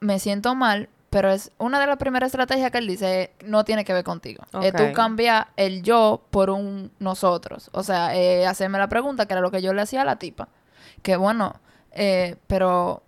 me 0.00 0.18
siento 0.18 0.54
mal, 0.54 0.88
pero 1.10 1.30
es 1.30 1.52
una 1.58 1.80
de 1.80 1.86
las 1.86 1.96
primeras 1.96 2.28
estrategias 2.28 2.70
que 2.70 2.78
él 2.78 2.86
dice, 2.86 3.32
no 3.44 3.64
tiene 3.64 3.84
que 3.84 3.92
ver 3.92 4.04
contigo. 4.04 4.44
Es 4.62 4.74
tú 4.74 4.92
cambiar 4.92 5.48
el 5.56 5.82
yo 5.82 6.22
por 6.30 6.50
un 6.50 6.90
nosotros. 6.98 7.70
O 7.72 7.82
sea, 7.82 8.14
eh, 8.14 8.46
hacerme 8.46 8.78
la 8.78 8.88
pregunta, 8.88 9.26
que 9.26 9.32
era 9.32 9.40
lo 9.40 9.50
que 9.50 9.62
yo 9.62 9.72
le 9.72 9.82
hacía 9.82 10.02
a 10.02 10.04
la 10.04 10.16
tipa. 10.16 10.48
Que 11.02 11.16
bueno, 11.16 11.54
eh, 11.92 12.36
pero 12.46 13.02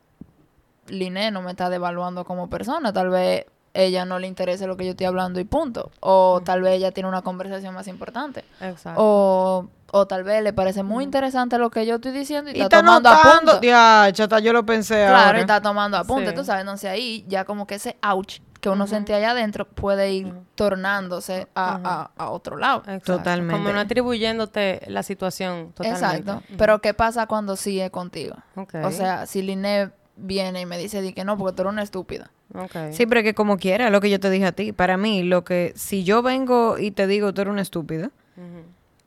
Liné 0.88 1.30
no 1.30 1.42
me 1.42 1.50
está 1.50 1.68
devaluando 1.68 2.24
como 2.24 2.48
persona. 2.48 2.92
Tal 2.92 3.10
vez 3.10 3.46
ella 3.74 4.04
no 4.04 4.18
le 4.18 4.26
interese 4.26 4.66
lo 4.66 4.76
que 4.76 4.84
yo 4.84 4.90
estoy 4.92 5.06
hablando 5.06 5.38
y 5.40 5.44
punto. 5.44 5.90
O 6.00 6.40
tal 6.44 6.62
vez 6.62 6.74
ella 6.74 6.90
tiene 6.92 7.08
una 7.08 7.22
conversación 7.22 7.74
más 7.74 7.86
importante. 7.88 8.44
Exacto. 8.60 9.00
O, 9.02 9.68
o 9.92 10.06
tal 10.06 10.24
vez 10.24 10.42
le 10.42 10.52
parece 10.52 10.82
muy 10.82 11.04
interesante 11.04 11.56
lo 11.58 11.70
que 11.70 11.86
yo 11.86 11.96
estoy 11.96 12.12
diciendo 12.12 12.50
y, 12.50 12.54
Y 12.58 12.60
está, 12.62 12.78
está 12.78 12.86
tomando 12.86 13.10
notando. 13.10 13.50
apuntes. 13.52 13.70
Ya, 13.70 14.08
chata, 14.12 14.38
yo 14.40 14.52
lo 14.52 14.64
pensé 14.66 15.04
Claro, 15.06 15.26
ahora. 15.26 15.38
y 15.38 15.40
está 15.42 15.60
tomando 15.62 15.96
apuntes, 15.96 16.30
Sí. 16.30 16.34
tú 16.36 16.44
sabes. 16.44 16.62
Entonces 16.62 16.90
ahí 16.90 17.24
ya 17.28 17.44
como 17.44 17.66
que 17.66 17.76
ese 17.76 17.96
ouch 18.02 18.40
que 18.60 18.68
uno 18.68 18.86
sentía 18.86 19.16
allá 19.16 19.30
adentro 19.30 19.66
puede 19.66 20.12
ir 20.12 20.34
tornándose 20.54 21.48
a, 21.54 21.80
a- 21.82 22.10
a 22.24 22.30
otro 22.30 22.56
lado. 22.56 22.80
Exacto. 22.86 23.16
Totalmente. 23.18 23.54
Como 23.62 23.72
no 23.72 23.80
atribuyéndote 23.80 24.82
la 24.88 25.02
situación 25.02 25.72
totalmente. 25.72 26.06
Exacto. 26.06 26.42
Pero 26.58 26.80
¿qué 26.80 26.92
pasa 26.94 27.26
cuando 27.26 27.56
sí 27.56 27.80
es 27.80 27.90
contigo? 27.90 28.36
O 28.84 28.90
sea, 28.90 29.26
si 29.26 29.42
Liné 29.42 29.90
viene 30.16 30.60
y 30.60 30.66
me 30.66 30.76
dice 30.78 31.00
di 31.02 31.12
que 31.14 31.24
no, 31.24 31.38
porque 31.38 31.56
tú 31.56 31.62
eres 31.62 31.72
una 31.72 31.82
estúpida. 31.82 32.30
Ok. 32.54 32.92
Sí, 32.92 33.06
pero 33.06 33.22
que 33.22 33.34
como 33.34 33.58
quiera, 33.58 33.90
lo 33.90 34.00
que 34.00 34.10
yo 34.10 34.18
te 34.20 34.30
dije 34.30 34.46
a 34.46 34.52
ti. 34.52 34.72
Para 34.72 34.96
mí, 34.96 35.22
lo 35.22 35.44
que... 35.44 35.72
Si 35.76 36.02
yo 36.04 36.22
vengo 36.22 36.78
y 36.78 36.90
te 36.90 37.06
digo, 37.06 37.32
tú 37.32 37.42
eres 37.42 37.52
una 37.52 37.62
estúpida, 37.62 38.10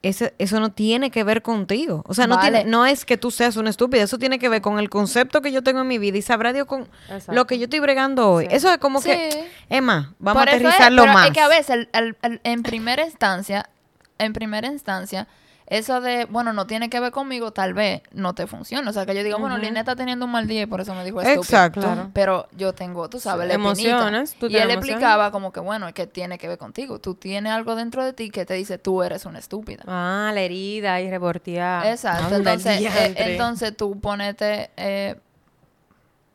ese- 0.02 0.34
eso 0.38 0.60
no 0.60 0.72
tiene 0.72 1.12
que 1.12 1.24
ver 1.24 1.42
contigo. 1.42 2.04
O 2.08 2.14
sea, 2.14 2.28
no, 2.28 2.38
tiene, 2.40 2.66
no 2.66 2.86
es 2.86 3.06
que 3.06 3.18
tú 3.18 3.32
seas 3.32 3.56
una 3.56 3.70
estúpida, 3.70 4.04
eso 4.04 4.18
tiene 4.18 4.38
que 4.38 4.50
ver 4.50 4.62
con 4.62 4.78
el 4.80 4.90
concepto 4.90 5.42
que 5.42 5.52
yo 5.52 5.64
tengo 5.64 5.82
en 5.82 5.88
mi 5.88 5.98
vida 5.98 6.18
y 6.18 6.22
sabrá 6.22 6.52
Dios 6.52 6.68
con 6.68 6.82
Exacto. 7.10 7.32
lo 7.34 7.48
que 7.48 7.58
yo 7.58 7.66
estoy 7.66 7.80
bregando 7.80 8.30
hoy. 8.30 8.46
Sí. 8.50 8.56
Eso 8.56 8.70
es 8.72 8.78
como 8.80 9.02
que, 9.02 9.32
Sí. 9.32 9.40
Emma, 9.70 10.14
vamos 10.20 10.42
Por 10.44 10.50
a 10.50 10.52
es, 10.52 10.58
aterrizarlo 10.60 11.04
pero 11.04 11.14
más. 11.14 11.28
Es 11.28 11.34
que 11.34 11.40
a 11.40 11.48
veces, 11.48 11.70
el- 11.70 11.90
el- 11.94 12.18
el- 12.22 12.42
en 12.44 12.64
primera 12.64 13.06
instancia, 13.06 13.70
en 14.18 14.34
primera 14.34 14.68
instancia, 14.68 15.28
eso 15.78 16.02
de, 16.02 16.26
bueno, 16.26 16.54
no 16.54 16.68
tiene 16.68 16.90
que 16.90 17.00
ver 17.00 17.12
conmigo, 17.12 17.52
tal 17.52 17.74
vez 17.74 18.02
no 18.12 18.34
te 18.36 18.48
funcione. 18.48 18.90
O 18.90 18.94
sea, 18.94 19.06
que 19.06 19.16
yo 19.16 19.24
digo, 19.24 19.40
bueno, 19.40 19.58
Lina 19.58 19.80
está 19.80 19.96
teniendo 19.96 20.26
un 20.26 20.32
mal 20.32 20.48
día 20.48 20.62
y 20.62 20.66
por 20.66 20.82
eso 20.82 20.94
me 20.94 21.04
dijo 21.04 21.20
estúpido. 21.22 21.42
Exacto. 21.42 21.80
Claro. 21.82 22.10
Pero 22.14 22.48
yo 22.56 22.74
tengo, 22.74 23.10
tú 23.10 23.20
sabes, 23.20 23.46
Sí. 23.46 23.48
la. 23.50 23.54
Emociones, 23.56 24.36
tú 24.40 24.46
Y 24.46 24.50
tienes 24.50 24.66
él 24.66 24.72
emociones. 24.72 24.90
explicaba 24.96 25.32
como 25.32 25.52
que, 25.52 25.60
bueno, 25.60 25.88
es 25.88 25.94
que 25.94 26.06
tiene 26.08 26.38
que 26.38 26.48
ver 26.48 26.58
contigo. 26.58 27.00
Tú 27.00 27.16
tienes 27.16 27.52
algo 27.52 27.76
dentro 27.76 28.04
de 28.06 28.14
ti 28.14 28.30
que 28.30 28.46
te 28.46 28.54
dice, 28.54 28.78
tú 28.78 29.04
eres 29.04 29.26
una 29.26 29.40
estúpida. 29.40 29.84
Ah, 29.88 30.32
la 30.34 30.42
herida 30.42 31.02
y 31.02 31.10
rebortear. 31.10 31.86
Exacto. 31.88 32.36
Anda, 32.36 32.38
Entonces, 32.54 32.82
eh, 32.82 33.14
entonces 33.18 33.76
tú 33.76 34.00
ponete 34.00 34.70
eh, 34.78 35.16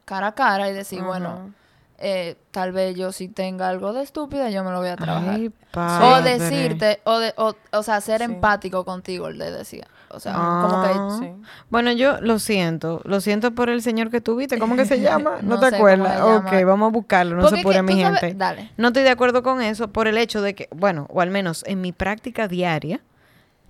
cara 0.05 0.29
a 0.29 0.35
cara 0.35 0.69
y 0.69 0.73
decir, 0.73 0.99
Ajá. 1.01 1.09
bueno, 1.09 1.55
eh, 1.99 2.37
tal 2.53 2.73
vez 2.73 2.95
yo 2.97 3.11
si 3.13 3.29
tenga 3.29 3.69
algo 3.69 3.93
de 3.93 4.03
estúpida, 4.03 4.51
yo 4.51 4.63
me 4.65 4.71
lo 4.71 4.79
voy 4.79 4.89
a 4.89 4.97
trabajar. 4.97 5.35
Ay, 5.35 5.51
o 5.75 6.23
decirte, 6.23 7.01
o, 7.05 7.19
de, 7.19 7.35
o, 7.37 7.55
o 7.73 7.83
sea, 7.83 8.01
ser 8.01 8.19
Sí. 8.19 8.25
empático 8.25 8.85
contigo, 8.85 9.31
le 9.31 9.51
decía. 9.51 9.87
O 10.11 10.21
sea, 10.21 10.33
Ah. 10.37 10.67
como 10.95 11.19
que... 11.21 11.27
Sí. 11.27 11.33
Bueno, 11.71 11.93
yo 11.93 12.21
lo 12.21 12.39
siento. 12.39 13.03
Lo 13.05 13.21
siento 13.21 13.55
por 13.55 13.69
el 13.69 13.83
señor 13.83 14.11
que 14.11 14.21
tuviste. 14.23 14.59
¿Cómo 14.59 14.75
que 14.77 14.87
se 14.87 15.01
llama? 15.01 15.39
¿No, 15.43 15.57
No 15.57 15.61
te 15.61 15.75
acuerdas? 15.77 16.21
Ok, 16.23 16.53
vamos 16.65 16.89
a 16.89 16.93
buscarlo. 16.93 17.37
No 17.37 17.43
Porque 17.43 17.57
se 17.59 17.63
pure 17.63 17.83
mi 17.83 17.95
tú 17.95 18.01
sabes- 18.01 18.21
gente. 18.21 18.35
Dale. 18.39 18.71
No 18.77 18.89
estoy 18.89 19.03
de 19.03 19.11
acuerdo 19.11 19.43
con 19.43 19.61
eso 19.61 19.89
por 19.89 20.09
el 20.09 20.17
hecho 20.19 20.41
de 20.41 20.55
que, 20.55 20.69
bueno, 20.75 21.07
o 21.11 21.21
al 21.21 21.31
menos 21.31 21.63
en 21.67 21.81
mi 21.83 21.93
práctica 21.93 22.49
diaria, 22.49 23.01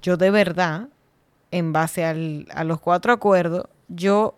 yo 0.03 0.17
de 0.17 0.31
verdad, 0.31 0.89
en 1.51 1.73
base 1.73 2.05
al- 2.05 2.47
a 2.55 2.63
los 2.63 2.79
cuatro 2.81 3.13
acuerdos, 3.13 3.65
yo 3.89 4.35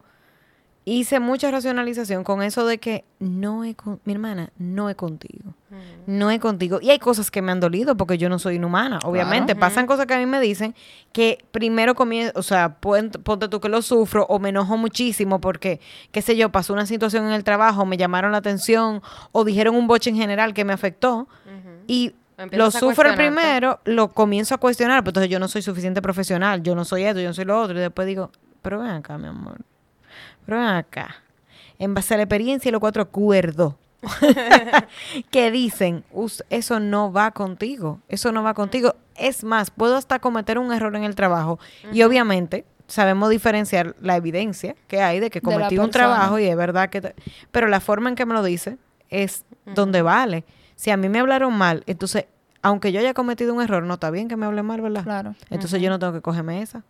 hice 0.98 1.20
mucha 1.20 1.50
racionalización 1.50 2.24
con 2.24 2.42
eso 2.42 2.66
de 2.66 2.78
que 2.78 3.04
no 3.18 3.64
es 3.64 3.76
con, 3.76 4.00
mi 4.04 4.12
hermana, 4.12 4.50
no 4.58 4.88
es 4.90 4.96
contigo. 4.96 5.54
No 6.06 6.30
es 6.30 6.40
contigo. 6.40 6.80
Y 6.82 6.90
hay 6.90 6.98
cosas 6.98 7.30
que 7.30 7.42
me 7.42 7.52
han 7.52 7.60
dolido 7.60 7.96
porque 7.96 8.18
yo 8.18 8.28
no 8.28 8.38
soy 8.38 8.56
inhumana. 8.56 8.98
Obviamente, 9.04 9.54
Claro. 9.54 9.60
pasan 9.60 9.86
cosas 9.86 10.06
que 10.06 10.14
a 10.14 10.18
mí 10.18 10.26
me 10.26 10.40
dicen 10.40 10.74
que 11.12 11.38
primero 11.52 11.94
comienzo, 11.94 12.32
o 12.34 12.42
sea, 12.42 12.76
pon- 12.80 13.10
ponte 13.22 13.48
tú 13.48 13.60
que 13.60 13.68
lo 13.68 13.82
sufro 13.82 14.26
o 14.28 14.38
me 14.40 14.48
enojo 14.48 14.76
muchísimo 14.76 15.40
porque, 15.40 15.80
qué 16.10 16.22
sé 16.22 16.36
yo, 16.36 16.50
pasó 16.50 16.72
una 16.72 16.86
situación 16.86 17.26
en 17.26 17.32
el 17.32 17.44
trabajo, 17.44 17.86
me 17.86 17.96
llamaron 17.96 18.32
la 18.32 18.38
atención 18.38 19.00
o 19.32 19.44
dijeron 19.44 19.76
un 19.76 19.86
boche 19.86 20.10
en 20.10 20.16
general 20.16 20.54
que 20.54 20.64
me 20.64 20.72
afectó 20.72 21.28
y 21.86 22.14
lo 22.52 22.70
sufro 22.70 23.10
el 23.10 23.14
primero, 23.16 23.80
lo 23.84 24.08
comienzo 24.08 24.54
a 24.54 24.58
cuestionar, 24.58 25.02
pero 25.04 25.10
entonces 25.10 25.30
yo 25.30 25.38
no 25.38 25.46
soy 25.46 25.62
suficiente 25.62 26.00
profesional, 26.02 26.62
yo 26.62 26.74
no 26.74 26.84
soy 26.84 27.04
esto, 27.04 27.20
yo 27.20 27.28
no 27.28 27.34
soy 27.34 27.44
lo 27.44 27.60
otro 27.60 27.76
y 27.78 27.80
después 27.80 28.08
digo, 28.08 28.30
pero 28.62 28.80
ven 28.80 28.88
acá, 28.90 29.18
mi 29.18 29.28
amor. 29.28 29.58
Pero 30.50 30.68
acá. 30.68 31.16
En 31.78 31.94
base 31.94 32.14
a 32.14 32.16
la 32.18 32.24
experiencia 32.24 32.68
y 32.68 32.72
los 32.72 32.80
cuatro 32.80 33.02
acuerdos 33.02 33.74
que 35.30 35.50
dicen, 35.50 36.04
"Us- 36.12 36.44
eso 36.50 36.80
no 36.80 37.12
va 37.12 37.30
contigo, 37.32 38.00
eso 38.08 38.32
no 38.32 38.42
va 38.42 38.54
contigo. 38.54 38.94
Es 39.16 39.44
más, 39.44 39.70
puedo 39.70 39.96
hasta 39.96 40.18
cometer 40.18 40.58
un 40.58 40.72
error 40.72 40.94
en 40.96 41.04
el 41.04 41.14
trabajo 41.14 41.58
y 41.92 42.02
obviamente 42.02 42.64
sabemos 42.86 43.30
diferenciar 43.30 43.94
la 44.00 44.16
evidencia 44.16 44.74
que 44.88 45.00
hay 45.02 45.20
de 45.20 45.30
que 45.30 45.40
De 45.40 45.44
cometí 45.44 45.78
un 45.78 45.90
trabajo 45.92 46.38
y 46.38 46.46
es 46.46 46.56
verdad 46.56 46.90
que... 46.90 47.00
te- 47.00 47.14
Pero 47.50 47.68
la 47.68 47.80
forma 47.80 48.08
en 48.08 48.16
que 48.16 48.26
me 48.26 48.34
lo 48.34 48.42
dice 48.42 48.78
es 49.10 49.44
donde 49.74 50.02
vale. 50.02 50.44
Si 50.76 50.90
a 50.90 50.96
mí 50.96 51.08
me 51.08 51.20
hablaron 51.20 51.52
mal, 51.56 51.82
entonces, 51.86 52.24
aunque 52.62 52.90
yo 52.92 53.00
haya 53.00 53.14
cometido 53.14 53.52
un 53.54 53.62
error, 53.62 53.82
no 53.84 53.94
está 53.94 54.10
bien 54.10 54.28
que 54.28 54.36
me 54.36 54.46
hablen 54.46 54.64
mal, 54.66 54.80
¿verdad? 54.80 55.04
Claro. 55.04 55.34
Entonces 55.50 55.80
yo 55.82 55.90
no 55.90 55.98
tengo 55.98 56.12
que 56.12 56.20
cogerme 56.22 56.62
esa. 56.62 56.82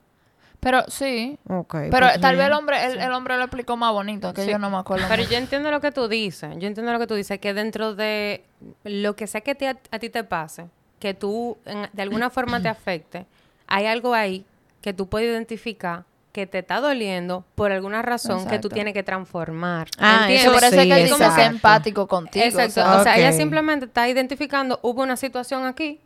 Pero 0.60 0.84
sí. 0.88 1.38
Ok. 1.48 1.74
Pero 1.90 2.06
pues 2.08 2.20
tal 2.20 2.36
vez 2.36 2.46
el 2.46 2.52
hombre, 2.52 2.84
el, 2.84 2.98
el 3.00 3.12
hombre 3.12 3.36
lo 3.38 3.44
explicó 3.44 3.76
más 3.76 3.92
bonito, 3.92 4.34
que 4.34 4.44
Sí. 4.44 4.50
yo 4.50 4.58
no 4.58 4.68
me 4.70 4.76
acuerdo. 4.76 5.06
Pero 5.08 5.22
yo 5.22 5.38
entiendo 5.38 5.70
lo 5.70 5.80
que 5.80 5.90
tú 5.90 6.06
dices. 6.06 6.50
Yo 6.58 6.66
entiendo 6.68 6.92
lo 6.92 6.98
que 6.98 7.06
tú 7.06 7.14
dices, 7.14 7.38
que 7.38 7.54
dentro 7.54 7.94
de 7.94 8.44
lo 8.84 9.16
que 9.16 9.26
sea 9.26 9.40
que 9.40 9.54
te- 9.54 9.68
a, 9.68 9.98
ti 9.98 10.10
te 10.10 10.22
pase, 10.24 10.66
que 10.98 11.14
tú 11.14 11.56
en- 11.64 11.88
de 11.92 12.02
alguna 12.02 12.28
forma 12.30 12.60
te 12.60 12.68
afecte, 12.68 13.26
hay 13.66 13.86
algo 13.86 14.12
ahí 14.14 14.44
que 14.82 14.92
tú 14.92 15.08
puedes 15.08 15.30
identificar 15.30 16.04
que 16.32 16.46
te 16.46 16.58
está 16.60 16.78
doliendo 16.80 17.44
por 17.56 17.72
alguna 17.72 18.02
razón 18.02 18.46
que 18.46 18.58
tú 18.60 18.68
tienes 18.68 18.94
que 18.94 19.02
transformar. 19.02 19.88
Ah, 19.98 20.20
¿Entiendes? 20.28 20.42
eso 20.42 20.52
por 20.52 20.62
eso 20.62 20.76
es 20.80 20.82
sí, 21.10 21.34
que 21.36 21.42
empático 21.44 22.06
contigo. 22.06 22.44
Exacto. 22.44 22.80
o 22.82 22.84
sea, 22.84 23.00
O 23.00 23.02
sea, 23.02 23.18
ella 23.18 23.32
simplemente 23.32 23.86
está 23.86 24.08
identificando, 24.08 24.78
hubo 24.82 25.02
una 25.02 25.16
situación 25.16 25.64
aquí, 25.64 26.00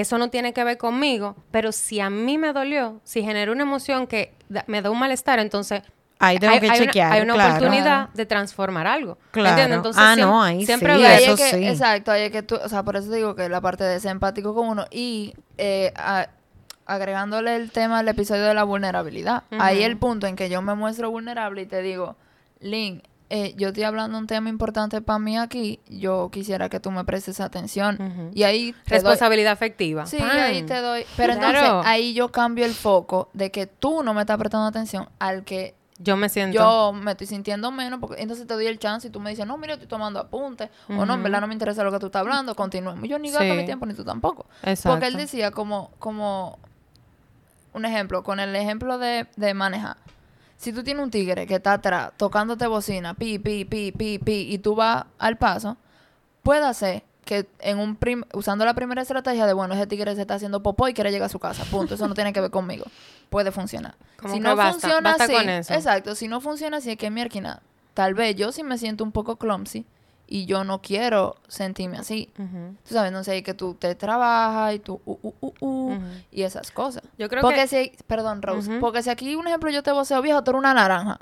eso 0.00 0.18
no 0.18 0.30
tiene 0.30 0.52
que 0.52 0.64
ver 0.64 0.78
conmigo, 0.78 1.36
pero 1.50 1.72
si 1.72 2.00
a 2.00 2.10
mí 2.10 2.38
me 2.38 2.52
dolió, 2.52 3.00
si 3.04 3.22
generó 3.22 3.52
una 3.52 3.62
emoción 3.62 4.06
que 4.06 4.34
da- 4.48 4.64
me 4.66 4.82
da 4.82 4.90
un 4.90 4.98
malestar, 4.98 5.38
entonces 5.38 5.82
Ahí 6.20 6.38
tengo 6.38 6.52
hay, 6.54 6.60
que 6.60 6.66
hay 6.66 6.78
una- 6.78 6.86
chequear, 6.86 7.12
hay 7.12 7.22
una 7.22 7.34
claro. 7.34 7.54
oportunidad 7.54 8.08
de 8.10 8.26
transformar 8.26 8.86
algo. 8.88 9.18
Claro. 9.30 9.50
¿Entiendes? 9.50 9.76
Entonces, 9.76 10.02
Ah, 10.04 10.14
siem- 10.16 10.20
no, 10.26 10.42
ahí 10.42 10.66
siempre 10.66 10.96
sí, 10.96 11.04
eso 11.04 11.32
es 11.34 11.40
que, 11.40 11.50
sí. 11.58 11.68
exacto, 11.68 12.10
ahí 12.10 12.22
es 12.22 12.32
que 12.32 12.42
tú, 12.42 12.56
o 12.56 12.68
sea, 12.68 12.82
por 12.82 12.96
eso 12.96 13.10
digo 13.12 13.34
que 13.36 13.48
la 13.48 13.60
parte 13.60 13.84
de 13.84 14.00
ser 14.00 14.10
empático 14.10 14.54
con 14.54 14.68
uno 14.68 14.86
y 14.90 15.34
eh, 15.58 15.92
a- 15.96 16.28
agregándole 16.86 17.54
el 17.56 17.70
tema 17.70 17.98
al 17.98 18.08
episodio 18.08 18.44
de 18.44 18.54
la 18.54 18.64
vulnerabilidad. 18.64 19.44
Ahí 19.58 19.82
el 19.82 19.96
punto 19.98 20.26
en 20.26 20.36
que 20.36 20.48
yo 20.48 20.62
me 20.62 20.74
muestro 20.74 21.10
vulnerable 21.10 21.62
y 21.62 21.66
te 21.66 21.82
digo, 21.82 22.16
Lynn, 22.60 23.02
eh, 23.30 23.52
yo 23.56 23.68
estoy 23.68 23.82
hablando 23.84 24.16
de 24.16 24.22
un 24.22 24.26
tema 24.26 24.48
importante 24.48 25.02
para 25.02 25.18
mí 25.18 25.36
aquí, 25.36 25.80
yo 25.88 26.30
quisiera 26.32 26.68
que 26.68 26.80
tú 26.80 26.90
me 26.90 27.04
prestes 27.04 27.40
atención. 27.40 28.30
Y 28.34 28.42
ahí 28.44 28.72
te 28.72 28.78
doy- 28.78 28.84
Responsabilidad 29.02 29.52
afectiva. 29.52 30.06
Sí, 30.06 30.16
¡Pam! 30.18 30.30
ahí 30.30 30.62
te 30.62 30.80
doy. 30.80 31.04
Pero 31.16 31.34
Claro. 31.34 31.58
entonces 31.58 31.86
ahí 31.90 32.14
yo 32.14 32.30
cambio 32.32 32.64
el 32.64 32.72
foco 32.72 33.28
de 33.34 33.50
que 33.50 33.66
tú 33.66 34.02
no 34.02 34.14
me 34.14 34.22
estás 34.22 34.38
prestando 34.38 34.66
atención 34.66 35.08
al 35.18 35.44
que 35.44 35.74
Yo 35.98 36.16
me 36.16 36.28
siento. 36.28 36.56
yo 36.58 36.92
me 36.92 37.10
estoy 37.10 37.26
sintiendo 37.26 37.70
menos, 37.70 38.00
porque 38.00 38.22
entonces 38.22 38.46
te 38.46 38.54
doy 38.54 38.66
el 38.66 38.78
chance 38.78 39.08
y 39.08 39.10
tú 39.10 39.20
me 39.20 39.30
dices, 39.30 39.46
no, 39.46 39.58
mira, 39.58 39.74
estoy 39.74 39.88
tomando 39.88 40.20
apuntes, 40.20 40.70
o 40.88 41.04
no, 41.04 41.12
en 41.14 41.22
verdad 41.22 41.40
no 41.42 41.48
me 41.48 41.52
interesa 41.52 41.82
lo 41.84 41.90
que 41.92 41.98
tú 41.98 42.06
estás 42.06 42.20
hablando, 42.20 42.54
continuemos. 42.54 43.06
Yo 43.08 43.18
ni 43.18 43.30
gasto 43.30 43.44
Sí. 43.44 43.52
mi 43.52 43.64
tiempo, 43.66 43.84
ni 43.84 43.94
tú 43.94 44.04
tampoco. 44.04 44.46
Exacto. 44.62 44.90
Porque 44.90 45.06
él 45.08 45.16
decía 45.16 45.50
como, 45.50 45.90
como 45.98 46.58
un 47.74 47.84
ejemplo, 47.84 48.22
con 48.22 48.40
el 48.40 48.56
ejemplo 48.56 48.96
de, 48.96 49.26
de 49.36 49.52
manejar. 49.54 49.96
Si 50.58 50.72
tú 50.72 50.82
tienes 50.82 51.02
un 51.02 51.10
tigre 51.10 51.46
que 51.46 51.54
está 51.54 51.72
atrás 51.74 52.10
tocándote 52.16 52.66
bocina, 52.66 53.14
pi, 53.14 53.38
pi, 53.38 53.64
pi, 53.64 53.92
pi, 53.92 54.18
pi, 54.18 54.48
y 54.52 54.58
tú 54.58 54.74
vas 54.74 55.06
al 55.18 55.38
paso, 55.38 55.76
puede 56.42 56.72
ser 56.74 57.04
que 57.24 57.46
en 57.60 57.78
un 57.78 57.94
prim- 57.94 58.24
usando 58.32 58.64
la 58.64 58.74
primera 58.74 59.02
estrategia 59.02 59.46
de, 59.46 59.52
bueno, 59.52 59.74
ese 59.74 59.86
tigre 59.86 60.14
se 60.14 60.22
está 60.22 60.34
haciendo 60.34 60.62
popó 60.62 60.88
y 60.88 60.94
quiere 60.94 61.10
llegar 61.12 61.26
a 61.26 61.28
su 61.28 61.38
casa, 61.38 61.64
punto. 61.70 61.94
Eso 61.94 62.08
no 62.08 62.14
tiene 62.14 62.32
que 62.32 62.40
ver 62.40 62.50
conmigo. 62.50 62.86
Puede 63.30 63.52
funcionar. 63.52 63.94
Como 64.20 64.34
si 64.34 64.40
no 64.40 64.56
basta, 64.56 64.72
funciona 64.72 65.10
basta 65.10 65.24
así, 65.24 65.32
con 65.34 65.48
eso. 65.48 65.74
exacto, 65.74 66.14
si 66.14 66.26
no 66.26 66.40
funciona 66.40 66.78
así, 66.78 66.90
es 66.90 66.96
que 66.98 67.10
mierda, 67.10 67.62
tal 67.94 68.14
vez 68.14 68.34
yo 68.34 68.50
sí 68.50 68.62
me 68.64 68.78
siento 68.78 69.04
un 69.04 69.12
poco 69.12 69.36
clumsy 69.36 69.86
y 70.28 70.44
yo 70.46 70.62
no 70.64 70.80
quiero 70.82 71.36
sentirme 71.48 71.96
así. 71.98 72.30
Ujú. 72.38 72.74
Tú 72.86 72.94
sabes, 72.94 73.10
no 73.12 73.24
sé, 73.24 73.42
que 73.42 73.54
tú 73.54 73.74
te 73.74 73.94
trabajas 73.94 74.74
y 74.74 74.78
tú, 74.78 75.00
uh, 75.06 75.18
uh, 75.22 75.34
uh, 75.40 75.52
uh, 75.60 75.92
Ujú. 75.94 76.02
y 76.30 76.42
esas 76.42 76.70
cosas. 76.70 77.02
Yo 77.18 77.28
creo 77.28 77.40
porque 77.42 77.62
que- 77.62 77.68
si, 77.68 77.92
perdón, 78.06 78.42
Rose, 78.42 78.78
porque 78.80 79.02
si 79.02 79.10
aquí, 79.10 79.34
un 79.34 79.46
ejemplo, 79.46 79.70
yo 79.70 79.82
te 79.82 79.90
voceo, 79.92 80.20
viejo, 80.22 80.44
tú 80.44 80.50
eres 80.50 80.58
una 80.60 80.74
naranja. 80.74 81.18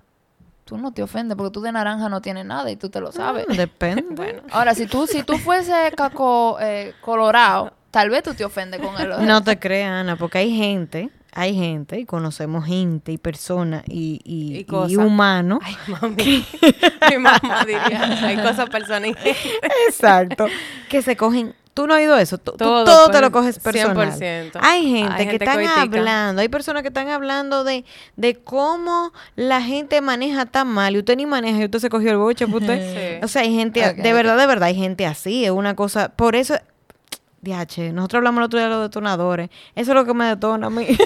Tú 0.65 0.77
no 0.77 0.93
te 0.93 1.01
ofendes 1.03 1.37
porque 1.37 1.53
tú 1.53 1.61
de 1.61 1.71
naranja 1.71 2.09
no 2.09 2.21
tienes 2.21 2.45
nada 2.45 2.69
y 2.71 2.75
tú 2.77 2.89
te 2.89 3.01
lo 3.01 3.13
sabes. 3.13 3.47
Ah, 3.49 3.53
Depende. 3.55 4.43
Ahora, 4.51 4.75
si 4.75 4.87
tú, 4.87 5.07
si 5.07 5.23
tú 5.23 5.39
fuese 5.39 5.73
caco 5.97 6.59
eh, 6.61 6.93
colorado, 7.01 7.73
tal 7.93 8.11
vez 8.11 8.25
tú 8.25 8.35
te 8.35 8.45
ofendes 8.45 8.81
con 8.81 9.01
él. 9.01 9.13
No 9.25 9.43
te 9.45 9.57
creas, 9.61 9.93
Ana, 9.93 10.17
porque 10.17 10.39
hay 10.39 10.51
gente, 10.57 11.11
hay 11.39 11.55
gente, 11.55 12.01
y 12.01 12.07
conocemos 12.07 12.65
gente 12.65 13.13
y 13.13 13.19
personas 13.19 13.83
y, 13.87 14.23
y, 14.25 14.65
Y 14.91 14.97
humanos. 14.97 15.59
Ay, 15.63 15.77
mami. 16.01 16.47
Mi 17.11 17.19
mamá 17.19 17.63
diría, 17.67 18.27
hay 18.27 18.37
cosas 18.39 18.71
personales. 18.71 19.15
Exacto. 19.87 20.47
Que 20.89 21.03
se 21.03 21.15
cogen. 21.15 21.55
Tú 21.75 21.87
no 21.87 21.93
has 21.93 21.99
oído 21.99 22.17
eso. 22.17 22.39
Tú 22.39 22.53
tú 22.53 22.57
todo, 22.57 23.05
te 23.05 23.11
pues, 23.11 23.21
lo 23.21 23.31
coges 23.33 23.59
personal. 23.59 24.13
100%. 24.13 24.61
Hay 24.63 24.91
gente 24.91 25.13
Hay 25.13 25.27
que 25.27 25.33
están 25.37 25.57
coitica. 25.57 25.83
hablando. 25.83 26.41
Hay 26.41 26.49
personas 26.49 26.81
que 26.81 26.89
están 26.89 27.11
hablando 27.11 27.65
de, 27.65 27.85
de 28.17 28.37
cómo 28.37 29.13
la 29.35 29.61
gente 29.61 30.01
maneja 30.01 30.47
tan 30.47 30.69
mal. 30.69 30.97
Y 30.97 31.01
usted 31.01 31.19
ni 31.19 31.27
maneja 31.27 31.61
y 31.61 31.65
usted 31.67 31.81
se 31.81 31.91
cogió 31.91 32.13
el 32.13 32.17
boche. 32.17 32.47
pues 32.47 32.63
usted. 32.63 33.19
Sí. 33.19 33.23
O 33.23 33.29
sea, 33.29 33.43
hay 33.43 33.55
gente. 33.55 33.93
De 33.93 34.13
verdad, 34.15 34.39
de 34.39 34.47
verdad, 34.47 34.69
hay 34.69 34.75
gente 34.75 35.05
así. 35.05 35.45
Es 35.45 35.51
una 35.51 35.77
cosa. 35.77 36.09
Por 36.17 36.35
eso. 36.35 36.55
DH, 37.43 37.93
nosotros 37.93 38.19
hablamos 38.19 38.39
el 38.41 38.45
otro 38.45 38.59
día 38.59 38.69
de 38.69 38.75
los 38.75 38.83
detonadores. 38.83 39.51
Eso 39.75 39.91
es 39.93 39.95
lo 39.95 40.05
que 40.05 40.15
me 40.15 40.25
detona 40.27 40.67
a 40.67 40.71
mí. 40.71 40.87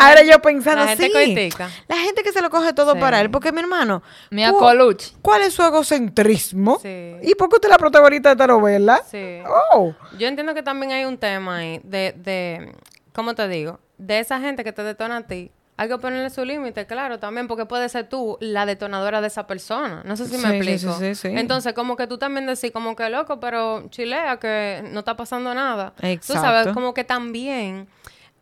Ahora 0.00 0.16
gente- 0.18 0.32
yo 0.32 0.42
pensando 0.42 0.82
la 0.84 0.88
gente 0.96 1.06
sí. 1.06 1.12
coitica. 1.12 1.70
La 1.88 1.96
gente 1.96 2.22
que 2.22 2.32
se 2.32 2.40
lo 2.42 2.50
coge 2.50 2.72
todo 2.72 2.94
Sí. 2.94 3.00
para 3.00 3.20
él. 3.20 3.30
Porque 3.30 3.52
mi 3.52 3.60
hermano. 3.60 4.02
Mia 4.30 4.52
¿cu- 4.52 4.58
Colucci. 4.58 5.14
¿Cuál 5.22 5.42
es 5.42 5.54
su 5.54 5.62
egocentrismo? 5.62 6.78
Sí. 6.82 7.14
¿Y 7.22 7.34
por 7.34 7.48
qué 7.48 7.56
usted 7.56 7.68
es 7.68 7.72
la 7.72 7.78
protagonista 7.78 8.28
de 8.30 8.32
esta 8.34 8.46
novela? 8.46 9.02
Sí. 9.10 9.38
Oh. 9.74 9.94
Yo 10.18 10.26
entiendo 10.26 10.54
que 10.54 10.62
también 10.62 10.92
hay 10.92 11.04
un 11.04 11.16
tema 11.18 11.56
ahí 11.58 11.80
de, 11.84 12.12
de, 12.16 12.72
¿cómo 13.12 13.34
te 13.34 13.48
digo? 13.48 13.78
De 13.98 14.18
esa 14.18 14.40
gente 14.40 14.62
que 14.64 14.72
te 14.72 14.82
detona 14.82 15.18
a 15.18 15.22
ti. 15.26 15.50
Hay 15.80 15.88
que 15.88 15.96
ponerle 15.96 16.28
su 16.28 16.44
límite, 16.44 16.86
claro, 16.86 17.20
también, 17.20 17.46
porque 17.46 17.64
puede 17.64 17.88
ser 17.88 18.08
tú 18.08 18.36
la 18.40 18.66
detonadora 18.66 19.20
de 19.20 19.28
esa 19.28 19.46
persona. 19.46 20.02
No 20.04 20.16
sé 20.16 20.26
si 20.26 20.36
me 20.36 20.50
sí, 20.50 20.56
explico. 20.56 20.98
sí, 20.98 21.14
sí, 21.14 21.28
sí. 21.28 21.28
Entonces, 21.28 21.72
como 21.72 21.96
que 21.96 22.08
tú 22.08 22.18
también 22.18 22.46
decís, 22.46 22.72
como 22.72 22.96
que 22.96 23.08
loco, 23.08 23.38
pero 23.38 23.88
chilea, 23.88 24.38
que 24.40 24.82
no 24.90 24.98
está 24.98 25.16
pasando 25.16 25.54
nada. 25.54 25.94
Tú 25.96 26.04
Exacto. 26.06 26.42
sabes, 26.42 26.74
como 26.74 26.94
que 26.94 27.04
también 27.04 27.86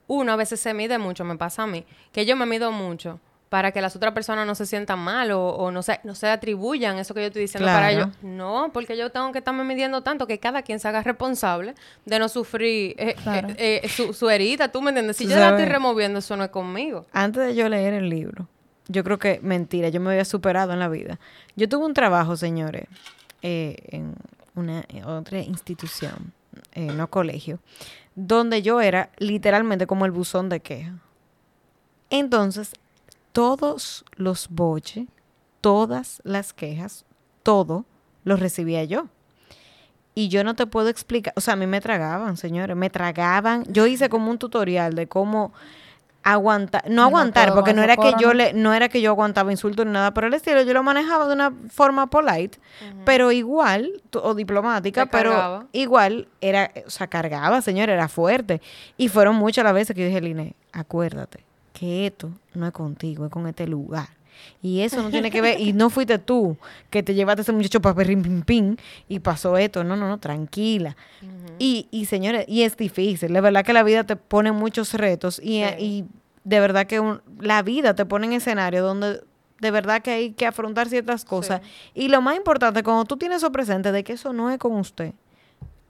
uno 0.07 0.33
a 0.33 0.37
veces 0.37 0.61
se 0.61 0.73
mide 0.73 0.97
mucho, 0.97 1.25
me 1.25 1.37
pasa 1.37 1.65
a 1.65 1.67
mí, 1.67 1.85
que 2.11 2.25
yo 2.25 2.37
me 2.37 2.47
mido 2.47 2.73
mucho 2.73 3.21
para 3.49 3.71
que 3.71 3.81
las 3.81 3.95
otras 3.95 4.13
personas 4.13 4.45
no 4.47 4.55
se 4.57 4.67
sientan 4.67 4.99
mal 4.99 5.31
o, 5.31 5.51
o 5.51 5.71
no, 5.71 5.83
se, 5.83 6.01
no 6.03 6.15
se 6.17 6.29
atribuyan 6.29 6.99
eso 6.99 7.15
que 7.15 7.21
yo 7.21 7.27
estoy 7.29 7.43
diciendo 7.43 7.67
para 7.69 7.93
ellos. 7.93 8.09
No, 8.21 8.71
porque 8.73 8.97
yo 8.97 9.11
tengo 9.11 9.31
que 9.31 9.39
estarme 9.39 9.63
midiendo 9.63 10.03
tanto 10.03 10.27
que 10.27 10.39
cada 10.41 10.63
quien 10.63 10.81
se 10.81 10.89
haga 10.89 11.03
responsable 11.03 11.75
de 12.05 12.19
no 12.19 12.29
sufrir 12.29 12.97
eh, 12.99 13.15
Claro. 13.23 13.49
eh, 13.51 13.83
eh, 13.85 13.89
su, 13.89 14.13
su 14.15 14.29
herida, 14.31 14.69
¿tú 14.73 14.83
me 14.83 14.91
entiendes? 14.91 15.17
Si 15.17 15.29
yo 15.29 15.37
la 15.37 15.51
estoy 15.51 15.67
removiendo, 15.67 16.19
eso 16.19 16.37
no 16.37 16.43
es 16.45 16.51
conmigo. 16.51 17.07
Antes 17.13 17.47
de 17.47 17.55
yo 17.55 17.69
leer 17.69 17.95
el 17.95 18.09
libro, 18.09 18.49
yo 18.89 19.05
creo 19.05 19.19
que 19.19 19.39
mentira, 19.43 19.91
yo 19.91 20.01
me 20.01 20.11
había 20.11 20.25
superado 20.25 20.73
en 20.73 20.81
la 20.81 20.89
vida. 20.89 21.21
Yo 21.55 21.69
tuve 21.69 21.87
un 21.87 21.95
trabajo, 21.95 22.37
señores, 22.37 22.87
en 23.43 24.15
una 24.57 24.85
en 24.89 25.05
otra 25.05 25.39
institución, 25.39 26.33
no 26.75 27.09
colegio, 27.09 27.61
donde 28.17 28.63
yo 28.63 28.81
era 28.81 29.11
literalmente 29.19 29.87
como 29.87 30.05
el 30.05 30.11
buzón 30.11 30.49
de 30.49 30.59
queja. 30.61 30.95
Entonces, 32.11 32.73
todos 33.37 34.03
los 34.15 34.49
boches, 34.49 35.09
todas 35.61 36.23
las 36.25 36.55
quejas, 36.55 37.05
todo 37.43 37.85
lo 38.25 38.37
recibía 38.37 38.83
yo. 38.85 39.09
Y 40.15 40.29
yo 40.29 40.43
no 40.43 40.55
te 40.55 40.67
puedo 40.67 40.89
explicar, 40.89 41.35
o 41.37 41.43
sea, 41.43 41.53
a 41.53 41.57
mí 41.59 41.67
me 41.67 41.83
tragaban, 41.83 42.39
señores, 42.39 42.75
me 42.75 42.89
tragaban. 42.89 43.65
Yo 43.69 43.87
hice 43.87 44.09
como 44.09 44.31
un 44.31 44.39
tutorial 44.39 44.95
de 44.95 45.07
cómo 45.07 45.53
aguantar, 46.23 46.89
no 46.89 47.03
aguantar, 47.03 47.53
porque 47.53 47.75
no 47.75 47.83
era 47.83 47.99
que 47.99 48.15
yo 48.19 48.33
le, 48.33 48.55
no 48.55 48.73
era 48.73 48.89
que 48.89 49.03
yo 49.03 49.11
aguantaba 49.11 49.53
insultos 49.53 49.85
ni 49.85 49.93
nada 49.93 50.15
por 50.15 50.25
el 50.25 50.33
estilo, 50.33 50.63
yo 50.63 50.73
lo 50.73 50.83
manejaba 50.83 51.27
de 51.27 51.35
una 51.35 51.53
forma 51.69 52.07
polite, 52.07 52.59
pero 53.05 53.33
igual, 53.33 54.03
o 54.15 54.33
diplomática, 54.33 55.05
pero 55.05 55.69
igual 55.73 56.27
era, 56.41 56.73
o 56.87 56.91
sea, 56.91 57.07
cargaba, 57.09 57.61
señor, 57.61 57.91
era 57.91 58.09
fuerte. 58.09 58.63
Y 58.97 59.09
fueron 59.09 59.37
muchas 59.37 59.63
las 59.63 59.75
veces 59.75 59.95
que 59.95 60.01
yo 60.01 60.07
dije, 60.07 60.23
Line, 60.23 60.57
acuérdate 60.73 61.46
que 61.79 62.07
esto 62.07 62.31
no 62.55 62.67
es 62.67 62.73
contigo, 62.73 63.25
es 63.27 63.31
con 63.31 63.47
este 63.47 63.67
lugar. 63.67 64.09
Y 64.63 64.81
eso 64.81 65.03
no 65.03 65.09
tiene 65.11 65.31
que 65.31 65.41
ver, 65.41 65.59
y 65.61 65.73
no 65.73 65.89
fuiste 65.91 66.19
tú 66.19 66.57
que 66.91 67.03
te 67.03 67.15
llevaste 67.15 67.41
a 67.41 67.43
ese 67.43 67.53
muchacho 67.53 67.81
para 67.81 67.95
perrin 67.95 68.23
pim 68.23 68.43
pim 68.43 68.77
y 69.09 69.19
pasó 69.21 69.57
esto. 69.57 69.83
No, 69.85 69.97
no, 69.97 70.09
no, 70.09 70.19
tranquila. 70.19 70.97
y, 71.59 71.89
y 71.91 72.05
señores, 72.07 72.45
y 72.49 72.63
es 72.63 72.77
difícil. 72.77 73.33
La 73.33 73.41
verdad 73.41 73.65
que 73.65 73.73
la 73.73 73.83
vida 73.83 74.05
te 74.05 74.17
pone 74.17 74.53
muchos 74.53 74.93
retos 74.95 75.39
y, 75.43 75.63
Sí. 75.65 75.75
y 75.79 76.05
de 76.45 76.61
verdad 76.61 76.87
que 76.87 77.01
un- 77.01 77.23
la 77.41 77.63
vida 77.63 77.95
te 77.95 78.05
pone 78.05 78.27
en 78.27 78.35
escenario 78.35 78.83
donde 78.85 79.23
de 79.59 79.71
verdad 79.71 80.03
que 80.03 80.11
hay 80.11 80.33
que 80.33 80.45
afrontar 80.47 80.87
ciertas 80.91 81.25
cosas. 81.25 81.63
Y 81.95 82.09
lo 82.09 82.21
más 82.21 82.37
importante, 82.37 82.83
cuando 82.83 83.07
tú 83.07 83.17
tienes 83.17 83.39
eso 83.39 83.51
presente 83.51 83.91
de 83.91 84.05
que 84.05 84.13
eso 84.13 84.35
no 84.35 84.51
es 84.51 84.59
con 84.59 84.73
usted, 84.75 85.15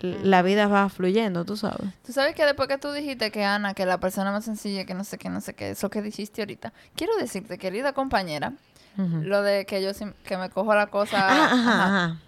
la 0.00 0.42
vida 0.42 0.66
va 0.66 0.88
fluyendo, 0.88 1.44
tú 1.44 1.56
sabes. 1.56 1.88
Tú 2.04 2.12
sabes 2.12 2.34
que 2.34 2.44
después 2.44 2.68
que 2.68 2.78
tú 2.78 2.92
dijiste 2.92 3.30
que 3.30 3.44
Ana, 3.44 3.74
que 3.74 3.86
la 3.86 3.98
persona 3.98 4.30
más 4.30 4.44
sencilla, 4.44 4.84
que 4.84 4.94
no 4.94 5.04
sé 5.04 5.18
qué, 5.18 5.30
no 5.30 5.40
sé 5.40 5.54
qué, 5.54 5.70
eso 5.70 5.88
que 5.90 6.02
dijiste 6.02 6.42
ahorita, 6.42 6.72
quiero 6.94 7.16
decirte, 7.16 7.58
querida 7.58 7.92
compañera, 7.92 8.52
lo 8.96 9.42
de 9.42 9.66
que 9.66 9.82
yo 9.82 9.90
que 10.24 10.36
me 10.38 10.48
cojo 10.50 10.74
la 10.74 10.86
cosa. 10.86 11.18
Ah, 11.28 11.44
ajá, 11.52 11.84
ajá. 11.84 12.20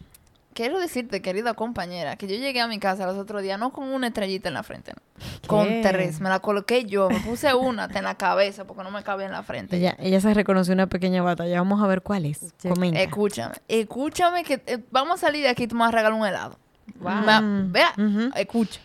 Quiero 0.53 0.81
decirte, 0.81 1.23
querida 1.23 1.55
compañera, 1.55 2.17
que 2.17 2.27
yo 2.27 2.35
llegué 2.35 2.61
a 2.61 2.67
mi 2.67 2.81
casa 2.81 3.07
los 3.07 3.17
otros 3.17 3.43
días 3.43 3.61
no 3.61 3.71
con 3.71 3.89
una 3.89 4.09
estrellita 4.09 4.49
en 4.49 4.55
la 4.55 4.65
frente, 4.65 4.93
no. 4.93 5.49
con 5.49 5.69
tres. 5.83 6.21
Me 6.21 6.29
la 6.29 6.41
coloqué 6.41 6.85
yo, 6.85 7.09
me 7.09 7.21
puse 7.21 7.55
una 7.55 7.89
en 7.95 8.03
la 8.03 8.17
cabeza 8.17 8.65
porque 8.65 8.83
no 8.83 8.91
me 8.91 9.05
cabía 9.05 9.27
en 9.27 9.33
la 9.33 9.45
frente. 9.45 9.77
Ella, 9.77 9.95
ella 10.01 10.21
se 10.21 10.35
reconoció 10.35 10.75
una 10.75 10.89
pequeña 10.89 11.23
batalla. 11.23 11.59
Vamos 11.59 11.81
a 11.81 11.87
ver 11.87 12.03
cuál 12.03 12.25
es. 12.25 12.39
Sí. 12.57 12.69
Comenta. 12.69 13.01
Escúchame, 13.01 13.55
escúchame 13.69 14.43
que 14.43 14.61
eh, 14.67 14.79
vamos 14.91 15.23
a 15.23 15.27
salir 15.29 15.45
de 15.45 15.51
aquí 15.51 15.63
y 15.63 15.69
tú 15.69 15.77
me 15.77 15.83
vas 15.83 15.91
a 15.91 15.97
regalar 15.97 16.19
un 16.19 16.27
helado. 16.27 16.59
Wow. 17.01 17.27
Va- 17.27 17.41
Mm, 17.41 17.73
vea, 17.73 17.93
ujú. 17.97 18.31
escucha. 18.35 18.81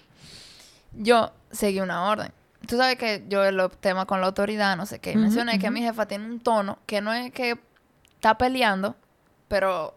Yo 0.94 1.32
seguí 1.52 1.80
una 1.80 2.06
orden. 2.06 2.32
Tú 2.68 2.78
sabes 2.78 2.98
que 2.98 3.26
yo 3.28 3.44
en 3.46 3.58
los 3.58 3.76
temas 3.78 4.06
con 4.06 4.22
la 4.22 4.28
autoridad, 4.28 4.78
no 4.78 4.86
sé 4.86 5.00
qué, 5.00 5.12
Ujú, 5.12 5.20
mencioné 5.20 5.60
que 5.60 5.68
ujú. 5.68 5.74
mi 5.74 5.82
jefa 5.82 6.06
tiene 6.08 6.26
un 6.26 6.40
tono 6.40 6.80
que 6.86 7.02
no 7.02 7.12
es 7.14 7.32
que 7.34 7.58
está 8.16 8.38
peleando, 8.38 8.96
pero 9.48 9.96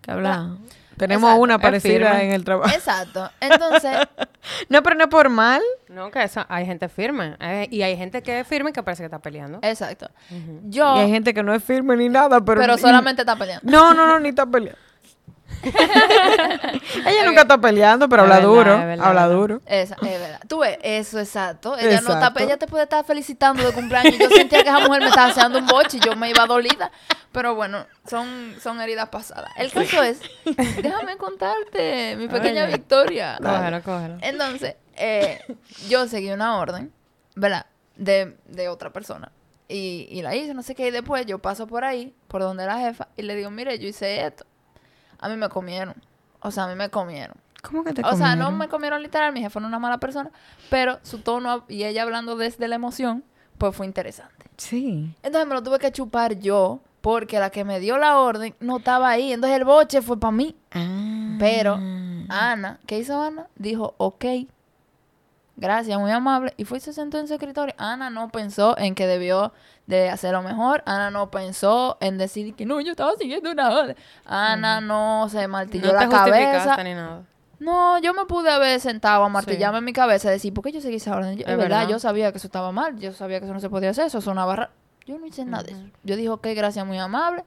Que 0.00 0.12
habla. 0.12 0.50
Tenemos 0.96 1.24
Exacto, 1.24 1.42
una 1.42 1.58
parecida 1.58 2.22
en 2.22 2.32
el 2.32 2.42
trabajo. 2.42 2.74
exacto. 2.74 3.30
Entonces, 3.40 3.98
No, 4.70 4.82
pero 4.82 4.94
no 4.96 5.04
es 5.04 5.10
por 5.10 5.28
mal. 5.28 5.60
No, 5.88 6.10
que 6.10 6.22
eso, 6.22 6.46
hay 6.48 6.64
gente 6.64 6.88
firme. 6.88 7.36
eh, 7.40 7.66
y 7.70 7.82
hay 7.82 7.96
gente 7.98 8.22
que 8.22 8.40
es 8.40 8.46
firme 8.46 8.72
que 8.72 8.82
parece 8.82 9.02
que 9.02 9.06
está 9.06 9.18
peleando. 9.18 9.58
exacto. 9.62 10.08
Ujú. 10.30 10.60
Yo, 10.70 10.96
Y 10.96 11.00
hay 11.00 11.10
gente 11.10 11.34
que 11.34 11.42
no 11.42 11.52
es 11.52 11.62
firme 11.62 11.96
ni 11.96 12.08
nada, 12.08 12.40
pero... 12.42 12.60
pero 12.60 12.78
solamente 12.78 13.22
está 13.22 13.36
peleando. 13.36 13.70
No, 13.70 13.92
no, 13.92 14.06
no, 14.06 14.18
ni 14.20 14.30
está 14.30 14.46
peleando. 14.46 14.80
Ella 17.06 17.24
nunca 17.24 17.42
está 17.42 17.58
peleando, 17.58 18.08
pero 18.08 18.24
Es 18.24 18.30
habla 18.30 18.36
verdad, 18.36 18.48
duro. 18.48 18.74
es 18.80 18.86
verdad, 18.86 19.06
habla 19.06 19.26
verdad. 19.26 19.36
duro. 19.40 19.60
Esa, 19.66 19.94
es 19.94 20.20
verdad. 20.20 20.40
Tú 20.48 20.58
ves, 20.60 20.78
eso 20.82 21.18
exacto. 21.18 21.76
Ella 21.78 22.00
no 22.00 22.12
está, 22.12 22.32
ella 22.42 22.56
te 22.56 22.66
puede 22.66 22.84
estar 22.84 23.04
felicitando 23.04 23.64
de 23.64 23.72
cumpleaños. 23.72 24.16
Yo 24.18 24.28
sentía 24.30 24.62
que 24.62 24.68
esa 24.68 24.80
mujer 24.80 25.02
me 25.02 25.08
estaba 25.08 25.28
haciendo 25.28 25.58
un 25.58 25.66
boche 25.66 25.98
y 25.98 26.00
yo 26.00 26.16
me 26.16 26.30
iba 26.30 26.46
dolida. 26.46 26.90
Pero 27.32 27.54
bueno, 27.54 27.86
son, 28.08 28.54
son 28.62 28.80
heridas 28.80 29.08
pasadas. 29.10 29.50
El 29.56 29.70
caso 29.70 30.02
es, 30.02 30.20
déjame 30.82 31.16
contarte 31.16 32.16
mi 32.16 32.28
pequeña 32.28 32.64
Oye. 32.64 32.72
victoria. 32.72 33.38
Cógelo, 33.42 33.82
cógelo. 33.82 34.16
Entonces, 34.22 34.76
eh, 34.96 35.40
yo 35.88 36.06
seguí 36.08 36.30
una 36.30 36.58
orden, 36.58 36.92
¿verdad? 37.34 37.66
De, 37.96 38.36
de 38.46 38.68
otra 38.68 38.90
persona. 38.90 39.32
Y, 39.68 40.06
y 40.10 40.22
la 40.22 40.34
hice, 40.36 40.54
no 40.54 40.62
sé 40.62 40.74
qué. 40.74 40.86
Y 40.86 40.90
después 40.92 41.26
yo 41.26 41.38
paso 41.40 41.66
por 41.66 41.84
ahí, 41.84 42.14
por 42.28 42.40
donde 42.40 42.64
la 42.66 42.78
jefa, 42.78 43.08
y 43.16 43.22
le 43.22 43.34
digo, 43.34 43.50
mire, 43.50 43.78
yo 43.78 43.88
hice 43.88 44.24
esto. 44.24 44.46
A 45.18 45.28
mí 45.28 45.36
me 45.36 45.48
comieron. 45.48 45.94
O 46.40 46.50
sea, 46.50 46.64
a 46.64 46.68
mí 46.68 46.74
me 46.74 46.90
comieron. 46.90 47.36
¿Cómo 47.62 47.82
que 47.82 47.92
te 47.92 48.02
O 48.02 48.16
sea, 48.16 48.36
no 48.36 48.44
comieron? 48.44 48.58
me 48.58 48.68
comieron 48.68 49.02
literal, 49.02 49.32
mi 49.32 49.40
jefa 49.40 49.58
no 49.60 49.66
es 49.66 49.70
una 49.70 49.78
mala 49.78 49.98
persona, 49.98 50.30
pero 50.70 50.98
su 51.02 51.18
tono 51.18 51.64
y 51.68 51.84
ella 51.84 52.02
hablando 52.02 52.36
desde 52.36 52.68
la 52.68 52.76
emoción, 52.76 53.24
pues 53.58 53.74
fue 53.74 53.86
interesante. 53.86 54.46
Sí. 54.56 55.14
Entonces 55.22 55.48
me 55.48 55.54
lo 55.54 55.62
tuve 55.62 55.78
que 55.78 55.90
chupar 55.90 56.38
yo, 56.38 56.80
porque 57.00 57.38
la 57.38 57.50
que 57.50 57.64
me 57.64 57.80
dio 57.80 57.98
la 57.98 58.18
orden 58.18 58.54
no 58.60 58.78
estaba 58.78 59.08
ahí. 59.10 59.32
Entonces 59.32 59.58
el 59.58 59.64
boche 59.64 60.02
fue 60.02 60.18
para 60.18 60.32
mí. 60.32 60.56
Ah. 60.72 61.36
Pero 61.38 61.74
Ana, 62.28 62.78
¿qué 62.86 62.98
hizo 62.98 63.20
Ana? 63.22 63.46
Dijo, 63.56 63.94
ok, 63.98 64.24
gracias, 65.56 65.98
muy 65.98 66.10
amable. 66.10 66.52
Y 66.56 66.64
fue 66.64 66.78
y 66.78 66.80
se 66.80 66.92
sentó 66.92 67.18
en 67.18 67.28
su 67.28 67.34
escritorio. 67.34 67.74
Ana 67.78 68.10
no 68.10 68.28
pensó 68.30 68.76
en 68.78 68.94
que 68.94 69.06
debió 69.06 69.52
de 69.86 70.08
hacerlo 70.10 70.42
mejor. 70.42 70.82
Ana 70.86 71.10
no 71.10 71.30
pensó 71.30 71.96
en 72.00 72.18
decir 72.18 72.54
que 72.54 72.66
no, 72.66 72.80
yo 72.80 72.90
estaba 72.92 73.12
siguiendo 73.18 73.50
una 73.50 73.70
orden. 73.70 73.96
Ana 74.24 74.80
no 74.80 75.28
se 75.30 75.46
martilló 75.48 75.92
No 75.92 75.98
te 75.98 76.04
la 76.06 76.08
cabeza. 76.10 76.46
justificaste 76.46 76.84
ni 76.84 76.94
nada. 76.94 77.22
No, 77.58 77.98
yo 78.00 78.12
me 78.12 78.26
pude 78.26 78.50
haber 78.50 78.78
sentado 78.80 79.24
a 79.24 79.28
martillarme 79.30 79.78
en 79.78 79.84
mi 79.84 79.92
cabeza 79.94 80.28
y 80.28 80.32
decir, 80.32 80.52
¿por 80.52 80.62
qué 80.62 80.72
yo 80.72 80.80
seguí 80.82 80.96
esa 80.96 81.16
orden? 81.16 81.36
Yo- 81.38 81.44
Es 81.46 81.52
es 81.52 81.56
verdad, 81.56 81.78
verdad. 81.78 81.90
yo 81.90 81.98
sabía 81.98 82.30
que 82.30 82.36
eso 82.38 82.46
estaba 82.48 82.70
mal, 82.70 82.98
yo 82.98 83.12
sabía 83.14 83.38
que 83.38 83.46
eso 83.46 83.54
no 83.54 83.60
se 83.60 83.70
podía 83.70 83.90
hacer, 83.90 84.06
eso 84.06 84.18
es 84.18 84.26
una 84.26 84.44
barra. 84.44 84.70
Yo 85.06 85.18
no 85.18 85.24
hice 85.26 85.44
nada 85.46 85.62
de 85.62 85.72
eso. 85.72 85.80
Yo 86.02 86.16
dije, 86.16 86.28
ok, 86.28 86.48
gracias, 86.54 86.84
muy 86.84 86.98
amable. 86.98 87.44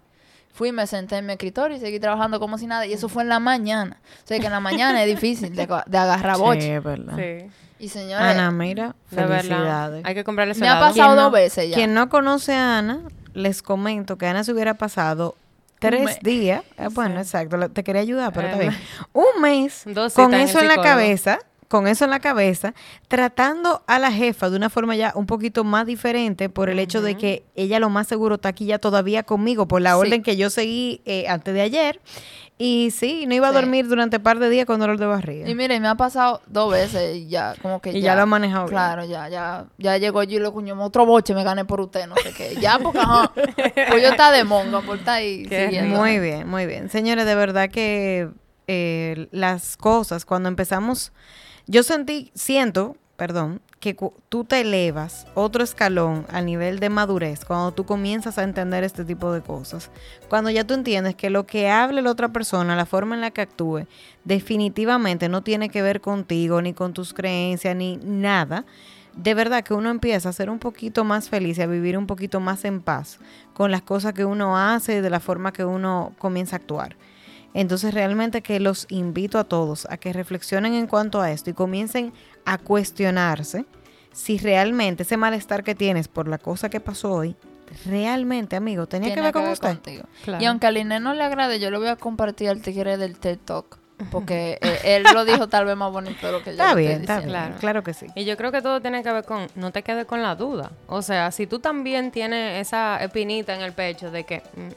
Fui, 0.51 0.71
me 0.71 0.87
senté 0.87 1.17
en 1.17 1.27
mi 1.27 1.33
escritorio 1.33 1.77
y 1.77 1.79
seguí 1.79 1.99
trabajando 1.99 2.39
como 2.39 2.57
si 2.57 2.65
nada. 2.65 2.87
Y 2.87 2.93
eso 2.93 3.07
fue 3.07 3.21
en 3.21 3.29
la 3.29 3.39
mañana. 3.39 4.01
O 4.23 4.27
sea, 4.27 4.39
que 4.39 4.47
en 4.47 4.51
la 4.51 4.59
mañana 4.59 5.03
es 5.03 5.07
difícil 5.15 5.55
de, 5.55 5.67
de 5.85 5.97
agarrar 5.99 6.37
Sí, 6.37 6.41
boche. 6.41 6.75
es 6.77 6.83
verdad. 6.83 7.13
Sí. 7.15 7.51
Y 7.79 7.89
señores, 7.89 8.25
Ana, 8.25 8.51
mira, 8.51 8.95
felicidades. 9.09 10.03
Hay 10.05 10.13
que 10.13 10.23
comprarle 10.23 10.51
ese 10.51 10.61
me 10.61 10.67
ha 10.69 10.79
pasado 10.79 10.93
Quien 10.93 11.15
no- 11.15 11.21
dos 11.23 11.31
veces 11.31 11.69
ya. 11.69 11.75
Quien 11.75 11.93
no 11.93 12.09
conoce 12.09 12.53
a 12.53 12.77
Ana, 12.79 12.99
les 13.33 13.61
comento 13.61 14.17
que 14.17 14.27
Ana 14.27 14.43
se 14.43 14.51
hubiera 14.51 14.73
pasado 14.73 15.35
tres 15.79 16.03
mes. 16.03 16.19
días. 16.21 16.63
eh, 16.77 16.87
bueno, 16.91 17.19
exacto, 17.19 17.69
te 17.69 17.83
quería 17.85 18.01
ayudar, 18.01 18.33
pero 18.33 18.47
Eh, 18.47 18.51
está 18.51 18.61
bien. 18.61 18.77
Un 19.13 19.41
mes 19.41 19.83
Dos 19.85 20.13
con 20.13 20.33
eso 20.33 20.59
en 20.59 20.67
la 20.67 20.81
cabeza, 20.81 21.39
con 21.69 21.87
eso 21.87 22.03
en 22.03 22.11
la 22.11 22.19
cabeza, 22.19 22.73
tratando 23.07 23.83
a 23.87 23.99
la 23.99 24.11
jefa 24.11 24.49
de 24.49 24.57
una 24.57 24.69
forma 24.69 24.95
ya 24.95 25.13
un 25.15 25.25
poquito 25.27 25.63
más 25.63 25.85
diferente 25.85 26.49
por 26.49 26.69
el 26.69 26.79
hecho 26.79 27.01
de 27.01 27.15
que 27.15 27.43
ella 27.55 27.79
lo 27.79 27.89
más 27.89 28.07
seguro 28.07 28.35
está 28.35 28.49
aquí 28.49 28.65
ya 28.65 28.79
todavía 28.79 29.23
conmigo 29.23 29.67
por 29.67 29.81
la 29.81 29.91
Sí. 29.93 29.99
orden 29.99 30.23
que 30.23 30.35
yo 30.35 30.49
seguí 30.49 31.01
eh, 31.05 31.27
antes 31.29 31.53
de 31.53 31.61
ayer. 31.61 32.01
Y 32.61 32.91
sí, 32.91 33.25
no 33.25 33.33
iba 33.35 33.47
a 33.47 33.51
Sí. 33.51 33.55
dormir 33.55 33.87
durante 33.87 34.17
un 34.17 34.23
par 34.23 34.37
de 34.39 34.49
días 34.49 34.65
con 34.65 34.81
dolor 34.81 34.97
de 34.99 35.05
barriga. 35.05 35.47
Y 35.47 35.55
mire, 35.55 35.79
me 35.79 35.87
ha 35.87 35.95
pasado 35.95 36.41
dos 36.47 36.69
veces 36.71 37.15
y 37.15 37.27
ya, 37.29 37.55
como 37.61 37.79
que 37.81 37.91
Y 37.91 38.01
ya 38.01 38.15
lo 38.15 38.23
ha 38.23 38.25
manejado 38.25 38.63
bien. 38.65 38.71
Claro, 38.71 39.05
ya, 39.05 39.29
ya, 39.29 39.65
ya 39.77 39.97
llegó 39.97 40.23
yo 40.23 40.37
y 40.37 40.41
le 40.41 40.51
cuñó 40.51 40.75
otro 40.83 41.05
boche, 41.05 41.33
me 41.33 41.43
gané 41.45 41.63
por 41.63 41.79
usted, 41.79 42.05
no 42.07 42.15
sé 42.17 42.33
qué. 42.35 42.57
Ya, 42.59 42.77
porque, 42.79 42.99
ajá, 42.99 43.31
pues 43.35 44.01
yo 44.03 44.09
está 44.09 44.31
de 44.33 44.43
monga 44.43 44.81
por 44.81 44.97
estar 44.97 45.15
ahí 45.19 45.45
siguiendo. 45.49 45.97
Muy 45.97 46.19
bien, 46.19 46.49
muy 46.49 46.65
bien. 46.65 46.89
Señores, 46.89 47.25
de 47.25 47.35
verdad 47.35 47.69
que 47.69 48.27
eh, 48.67 49.27
las 49.31 49.77
cosas, 49.77 50.25
cuando 50.25 50.49
empezamos, 50.49 51.13
yo 51.69 51.83
sentí, 51.83 52.31
siento, 52.33 52.97
perdón, 53.15 53.61
que 53.79 53.95
tú 54.27 54.43
te 54.43 54.61
elevas 54.61 55.27
otro 55.35 55.63
escalón 55.63 56.25
a 56.29 56.41
nivel 56.41 56.79
de 56.79 56.89
madurez 56.89 57.45
cuando 57.45 57.71
tú 57.71 57.85
comienzas 57.85 58.39
a 58.39 58.43
entender 58.43 58.83
este 58.83 59.05
tipo 59.05 59.31
de 59.31 59.41
cosas. 59.41 59.91
Cuando 60.29 60.49
ya 60.49 60.65
tú 60.65 60.73
entiendes 60.73 61.13
que 61.13 61.29
lo 61.29 61.45
que 61.45 61.69
hable 61.69 62.01
la 62.01 62.09
otra 62.09 62.29
persona, 62.29 62.75
la 62.75 62.87
forma 62.87 63.13
en 63.13 63.21
la 63.21 63.29
que 63.29 63.41
actúe, 63.41 63.85
definitivamente 64.25 65.29
no 65.29 65.43
tiene 65.43 65.69
que 65.69 65.83
ver 65.83 66.01
contigo, 66.01 66.59
ni 66.59 66.73
con 66.73 66.93
tus 66.93 67.13
creencias, 67.13 67.75
ni 67.75 67.97
nada. 67.97 68.65
De 69.15 69.35
verdad 69.35 69.63
que 69.63 69.75
uno 69.75 69.91
empieza 69.91 70.29
a 70.29 70.33
ser 70.33 70.49
un 70.49 70.57
poquito 70.57 71.03
más 71.03 71.29
feliz 71.29 71.59
y 71.59 71.61
a 71.61 71.67
vivir 71.67 71.99
un 71.99 72.07
poquito 72.07 72.39
más 72.39 72.65
en 72.65 72.81
paz 72.81 73.19
con 73.53 73.69
las 73.69 73.83
cosas 73.83 74.13
que 74.13 74.25
uno 74.25 74.57
hace 74.57 74.97
y 74.97 75.01
de 75.01 75.09
la 75.11 75.19
forma 75.19 75.53
que 75.53 75.65
uno 75.65 76.13
comienza 76.17 76.55
a 76.55 76.57
actuar. 76.57 76.95
Entonces 77.53 77.93
realmente 77.93 78.41
que 78.41 78.59
los 78.59 78.85
invito 78.89 79.39
a 79.39 79.43
todos 79.43 79.87
a 79.89 79.97
que 79.97 80.13
reflexionen 80.13 80.73
en 80.73 80.87
cuanto 80.87 81.21
a 81.21 81.31
esto 81.31 81.49
y 81.49 81.53
comiencen 81.53 82.13
a 82.45 82.57
cuestionarse 82.57 83.65
si 84.11 84.37
realmente 84.37 85.03
ese 85.03 85.17
malestar 85.17 85.63
que 85.63 85.75
tienes 85.75 86.07
por 86.07 86.27
la 86.27 86.37
cosa 86.37 86.69
que 86.69 86.79
pasó 86.79 87.11
hoy, 87.11 87.35
realmente, 87.85 88.55
amigo, 88.55 88.87
tenía 88.87 89.13
que 89.13 89.21
ver 89.21 89.33
con 89.33 89.47
usted. 89.47 89.69
contigo. 89.69 90.03
Claro. 90.23 90.43
Y 90.43 90.45
aunque 90.45 90.67
a 90.67 90.71
Liné 90.71 90.99
no 90.99 91.13
le 91.13 91.23
agrade, 91.23 91.59
yo 91.59 91.71
le 91.71 91.77
voy 91.77 91.87
a 91.87 91.95
compartir 91.95 92.49
al 92.49 92.61
tigre 92.61 92.97
del 92.97 93.17
TED 93.19 93.37
Talk. 93.45 93.79
Porque 94.11 94.57
eh, 94.61 94.79
él 94.83 95.03
lo 95.13 95.25
dijo 95.25 95.47
tal 95.49 95.65
vez 95.65 95.75
más 95.75 95.91
bonito 95.91 96.25
de 96.25 96.31
lo 96.31 96.39
que 96.39 96.51
yo 96.51 96.51
Está 96.51 96.63
lo 96.63 96.69
estoy 96.69 96.83
bien, 96.87 97.01
está 97.01 97.17
bien. 97.17 97.29
Claro. 97.29 97.55
claro 97.59 97.83
que 97.83 97.93
sí. 97.93 98.07
Y 98.15 98.23
yo 98.23 98.37
creo 98.37 98.51
que 98.51 98.61
todo 98.61 98.81
tiene 98.81 99.03
que 99.03 99.11
ver 99.11 99.25
con, 99.25 99.47
no 99.55 99.71
te 99.71 99.83
quedes 99.83 100.05
con 100.05 100.21
la 100.21 100.35
duda. 100.35 100.71
O 100.87 101.01
sea, 101.01 101.31
si 101.31 101.47
tú 101.47 101.59
también 101.59 102.11
tienes 102.11 102.65
esa 102.65 102.97
espinita 103.03 103.53
en 103.53 103.61
el 103.61 103.73
pecho 103.73 104.09
de 104.09 104.23
que, 104.23 104.37
mm, 104.37 104.69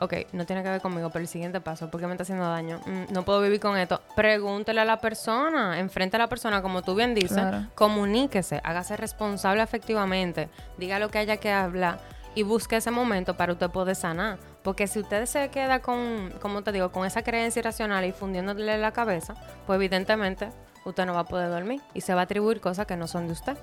ok, 0.00 0.14
no 0.32 0.46
tiene 0.46 0.62
que 0.62 0.68
ver 0.70 0.80
conmigo, 0.80 1.10
pero 1.10 1.22
el 1.22 1.28
siguiente 1.28 1.60
paso, 1.60 1.90
¿por 1.90 2.00
qué 2.00 2.06
me 2.06 2.12
está 2.14 2.22
haciendo 2.22 2.44
daño? 2.48 2.80
Mm, 2.86 3.12
no 3.12 3.24
puedo 3.24 3.40
vivir 3.40 3.60
con 3.60 3.76
esto. 3.76 4.00
Pregúntele 4.16 4.80
a 4.80 4.84
la 4.84 5.00
persona, 5.00 5.78
enfrente 5.78 6.16
a 6.16 6.20
la 6.20 6.28
persona, 6.28 6.62
como 6.62 6.82
tú 6.82 6.94
bien 6.94 7.14
dices, 7.14 7.32
Claro. 7.38 7.66
comuníquese, 7.74 8.60
hágase 8.64 8.96
responsable 8.96 9.62
efectivamente, 9.62 10.48
diga 10.76 10.98
lo 10.98 11.08
que 11.10 11.18
haya 11.18 11.36
que 11.38 11.50
hablar 11.52 11.98
y 12.34 12.42
busque 12.42 12.76
ese 12.76 12.90
momento 12.90 13.36
para 13.36 13.52
usted 13.52 13.70
poder 13.70 13.96
sanar. 13.96 14.38
Porque 14.62 14.86
si 14.86 15.00
usted 15.00 15.24
se 15.26 15.48
queda 15.48 15.80
con, 15.80 16.32
como 16.40 16.62
te 16.62 16.72
digo, 16.72 16.92
con 16.92 17.06
esa 17.06 17.22
creencia 17.22 17.60
irracional 17.60 18.04
y 18.04 18.12
fundiéndole 18.12 18.76
la 18.78 18.92
cabeza, 18.92 19.34
pues 19.66 19.76
evidentemente 19.76 20.50
usted 20.84 21.06
no 21.06 21.14
va 21.14 21.20
a 21.20 21.24
poder 21.24 21.48
dormir 21.50 21.80
y 21.94 22.00
se 22.02 22.14
va 22.14 22.20
a 22.20 22.24
atribuir 22.24 22.60
cosas 22.60 22.86
que 22.86 22.96
no 22.96 23.06
son 23.06 23.26
de 23.26 23.32
usted. 23.32 23.56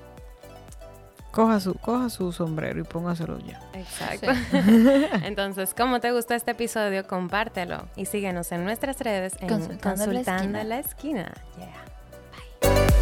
Coja 1.35 1.59
su, 1.59 1.73
coja 1.73 2.09
su 2.09 2.31
sombrero 2.31 2.79
y 2.79 2.83
póngaselo 2.83 3.37
ya. 3.39 3.59
Exacto. 3.73 4.27
Entonces, 5.25 5.73
¿cómo 5.75 5.99
te 5.99 6.13
gustó 6.13 6.33
este 6.33 6.51
episodio? 6.51 7.05
Compártelo 7.05 7.89
y 7.97 8.05
síguenos 8.05 8.53
en 8.53 8.63
nuestras 8.63 8.99
redes 9.01 9.33
en 9.41 9.49
Consultando 9.49 10.05
la 10.05 10.23
Consultando 10.23 10.59
Esquina. 10.59 10.63
la 10.63 10.79
Esquina. 10.79 11.33
Yeah. 11.57 12.94